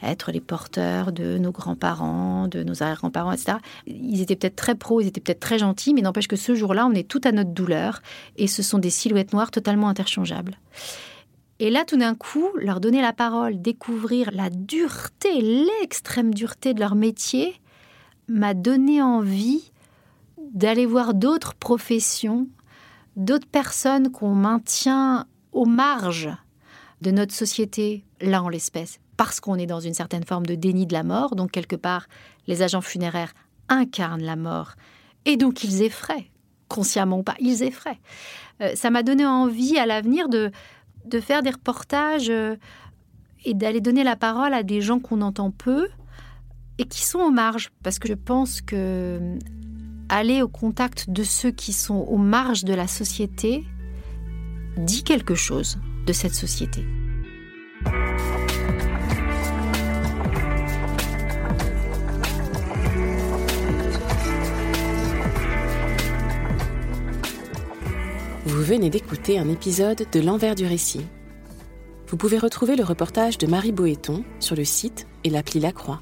être 0.01 0.31
les 0.31 0.39
porteurs 0.39 1.11
de 1.11 1.37
nos 1.37 1.51
grands-parents, 1.51 2.47
de 2.47 2.63
nos 2.63 2.81
arrière-grands-parents, 2.81 3.33
etc. 3.33 3.57
Ils 3.85 4.21
étaient 4.21 4.37
peut-être 4.37 4.55
très 4.55 4.75
pros, 4.75 5.01
ils 5.01 5.07
étaient 5.07 5.19
peut-être 5.19 5.41
très 5.41 5.59
gentils, 5.59 5.93
mais 5.93 6.01
n'empêche 6.01 6.29
que 6.29 6.37
ce 6.37 6.55
jour-là, 6.55 6.87
on 6.87 6.93
est 6.93 7.07
tout 7.07 7.21
à 7.25 7.33
notre 7.33 7.51
douleur, 7.51 8.01
et 8.37 8.47
ce 8.47 8.63
sont 8.63 8.79
des 8.79 8.89
silhouettes 8.89 9.33
noires 9.33 9.51
totalement 9.51 9.89
interchangeables. 9.89 10.57
Et 11.61 11.69
là, 11.69 11.85
tout 11.85 11.95
d'un 11.95 12.15
coup, 12.15 12.49
leur 12.55 12.79
donner 12.79 13.03
la 13.03 13.13
parole, 13.13 13.61
découvrir 13.61 14.31
la 14.33 14.49
dureté, 14.49 15.41
l'extrême 15.41 16.33
dureté 16.33 16.73
de 16.73 16.79
leur 16.79 16.95
métier, 16.95 17.53
m'a 18.27 18.55
donné 18.55 18.99
envie 18.99 19.71
d'aller 20.39 20.87
voir 20.87 21.13
d'autres 21.13 21.53
professions, 21.53 22.47
d'autres 23.15 23.45
personnes 23.47 24.11
qu'on 24.11 24.33
maintient 24.33 25.27
aux 25.51 25.67
marges 25.67 26.31
de 27.01 27.11
notre 27.11 27.35
société, 27.35 28.05
là 28.21 28.41
en 28.41 28.49
l'espèce, 28.49 28.99
parce 29.15 29.39
qu'on 29.39 29.59
est 29.59 29.67
dans 29.67 29.79
une 29.79 29.93
certaine 29.93 30.25
forme 30.25 30.47
de 30.47 30.55
déni 30.55 30.87
de 30.87 30.93
la 30.93 31.03
mort, 31.03 31.35
donc 31.35 31.51
quelque 31.51 31.75
part, 31.75 32.07
les 32.47 32.63
agents 32.63 32.81
funéraires 32.81 33.33
incarnent 33.69 34.23
la 34.23 34.35
mort, 34.35 34.71
et 35.25 35.37
donc 35.37 35.63
ils 35.63 35.83
effraient, 35.83 36.31
consciemment 36.69 37.19
ou 37.19 37.23
pas, 37.23 37.35
ils 37.39 37.61
effraient. 37.61 37.99
Euh, 38.61 38.75
ça 38.75 38.89
m'a 38.89 39.03
donné 39.03 39.27
envie 39.27 39.77
à 39.77 39.85
l'avenir 39.85 40.27
de 40.27 40.51
de 41.05 41.19
faire 41.19 41.41
des 41.41 41.51
reportages 41.51 42.29
euh, 42.29 42.55
et 43.45 43.53
d'aller 43.53 43.81
donner 43.81 44.03
la 44.03 44.15
parole 44.15 44.53
à 44.53 44.63
des 44.63 44.81
gens 44.81 44.99
qu'on 44.99 45.21
entend 45.21 45.51
peu 45.51 45.87
et 46.77 46.85
qui 46.85 47.03
sont 47.03 47.19
aux 47.19 47.31
marges. 47.31 47.69
Parce 47.83 47.99
que 47.99 48.07
je 48.07 48.13
pense 48.13 48.61
que 48.61 49.37
aller 50.09 50.41
au 50.41 50.47
contact 50.47 51.09
de 51.09 51.23
ceux 51.23 51.51
qui 51.51 51.73
sont 51.73 51.95
aux 51.95 52.17
marges 52.17 52.65
de 52.65 52.73
la 52.73 52.87
société 52.87 53.63
dit 54.77 55.03
quelque 55.03 55.35
chose 55.35 55.79
de 56.05 56.13
cette 56.13 56.35
société. 56.35 56.85
Vous 68.61 68.67
venez 68.67 68.91
d'écouter 68.91 69.39
un 69.39 69.49
épisode 69.49 70.05
de 70.11 70.19
L'envers 70.19 70.53
du 70.53 70.67
récit. 70.67 71.01
Vous 72.05 72.15
pouvez 72.15 72.37
retrouver 72.37 72.75
le 72.75 72.83
reportage 72.83 73.39
de 73.39 73.47
Marie 73.47 73.71
Boéton 73.71 74.23
sur 74.39 74.55
le 74.55 74.65
site 74.65 75.07
et 75.23 75.31
l'appli 75.31 75.59
La 75.59 75.71
Croix. 75.71 75.99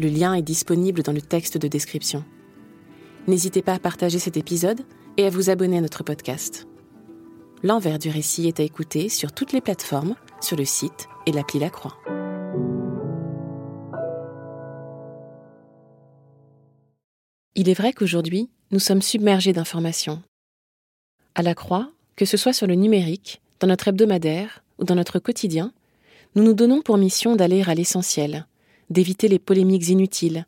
Le 0.00 0.08
lien 0.08 0.34
est 0.34 0.42
disponible 0.42 1.04
dans 1.04 1.12
le 1.12 1.20
texte 1.20 1.56
de 1.56 1.68
description. 1.68 2.24
N'hésitez 3.28 3.62
pas 3.62 3.74
à 3.74 3.78
partager 3.78 4.18
cet 4.18 4.36
épisode 4.36 4.80
et 5.18 5.24
à 5.24 5.30
vous 5.30 5.50
abonner 5.50 5.78
à 5.78 5.82
notre 5.82 6.02
podcast. 6.02 6.66
L'envers 7.62 8.00
du 8.00 8.10
récit 8.10 8.48
est 8.48 8.58
à 8.58 8.64
écouter 8.64 9.08
sur 9.08 9.30
toutes 9.30 9.52
les 9.52 9.60
plateformes, 9.60 10.16
sur 10.40 10.56
le 10.56 10.64
site 10.64 11.06
et 11.26 11.32
l'appli 11.32 11.60
La 11.60 11.70
Croix. 11.70 11.96
Il 17.54 17.68
est 17.68 17.74
vrai 17.74 17.92
qu'aujourd'hui, 17.92 18.50
nous 18.72 18.80
sommes 18.80 19.00
submergés 19.00 19.52
d'informations 19.52 20.24
à 21.34 21.42
la 21.42 21.54
Croix, 21.54 21.90
que 22.16 22.24
ce 22.24 22.36
soit 22.36 22.52
sur 22.52 22.66
le 22.66 22.74
numérique, 22.74 23.40
dans 23.60 23.66
notre 23.66 23.88
hebdomadaire 23.88 24.62
ou 24.78 24.84
dans 24.84 24.94
notre 24.94 25.18
quotidien, 25.18 25.72
nous 26.34 26.42
nous 26.42 26.54
donnons 26.54 26.82
pour 26.82 26.98
mission 26.98 27.36
d'aller 27.36 27.62
à 27.62 27.74
l'essentiel, 27.74 28.46
d'éviter 28.90 29.28
les 29.28 29.38
polémiques 29.38 29.88
inutiles 29.88 30.46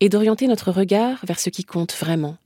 et 0.00 0.08
d'orienter 0.08 0.46
notre 0.46 0.70
regard 0.70 1.24
vers 1.24 1.38
ce 1.38 1.50
qui 1.50 1.64
compte 1.64 1.94
vraiment. 1.94 2.36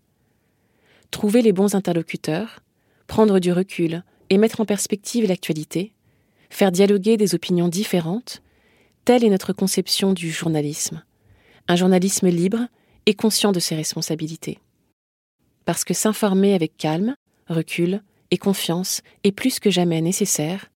Trouver 1.11 1.42
les 1.42 1.53
bons 1.53 1.74
interlocuteurs, 1.74 2.61
prendre 3.07 3.40
du 3.40 3.53
recul 3.53 4.05
et 4.29 4.38
mettre 4.38 4.61
en 4.61 4.64
perspective 4.64 5.26
l'actualité, 5.26 5.92
faire 6.50 6.72
dialoguer 6.72 7.16
des 7.16 7.35
opinions 7.35 7.68
différentes, 7.68 8.42
telle 9.05 9.24
est 9.24 9.31
notre 9.31 9.53
conception 9.53 10.12
du 10.12 10.31
journalisme. 10.31 11.03
Un 11.68 11.76
journalisme 11.76 12.29
libre 12.29 12.66
et 13.07 13.14
conscient 13.14 13.53
de 13.53 13.61
ses 13.61 13.74
responsabilités. 13.74 14.59
Parce 15.64 15.85
que 15.85 15.94
s'informer 15.94 16.55
avec 16.55 16.76
calme, 16.76 17.14
recul 17.51 18.03
et 18.31 18.39
confiance 18.39 19.03
est 19.25 19.33
plus 19.33 19.61
que 19.61 19.71
jamais 19.71 20.01
nécessaire, 20.01 20.71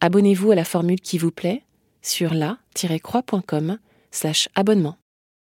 abonnez-vous 0.00 0.50
à 0.50 0.54
la 0.54 0.64
formule 0.64 1.00
qui 1.00 1.18
vous 1.18 1.30
plaît 1.30 1.62
sur 2.02 2.34
la-croix.com 2.34 3.78
slash 4.10 4.48
abonnement. 4.54 4.96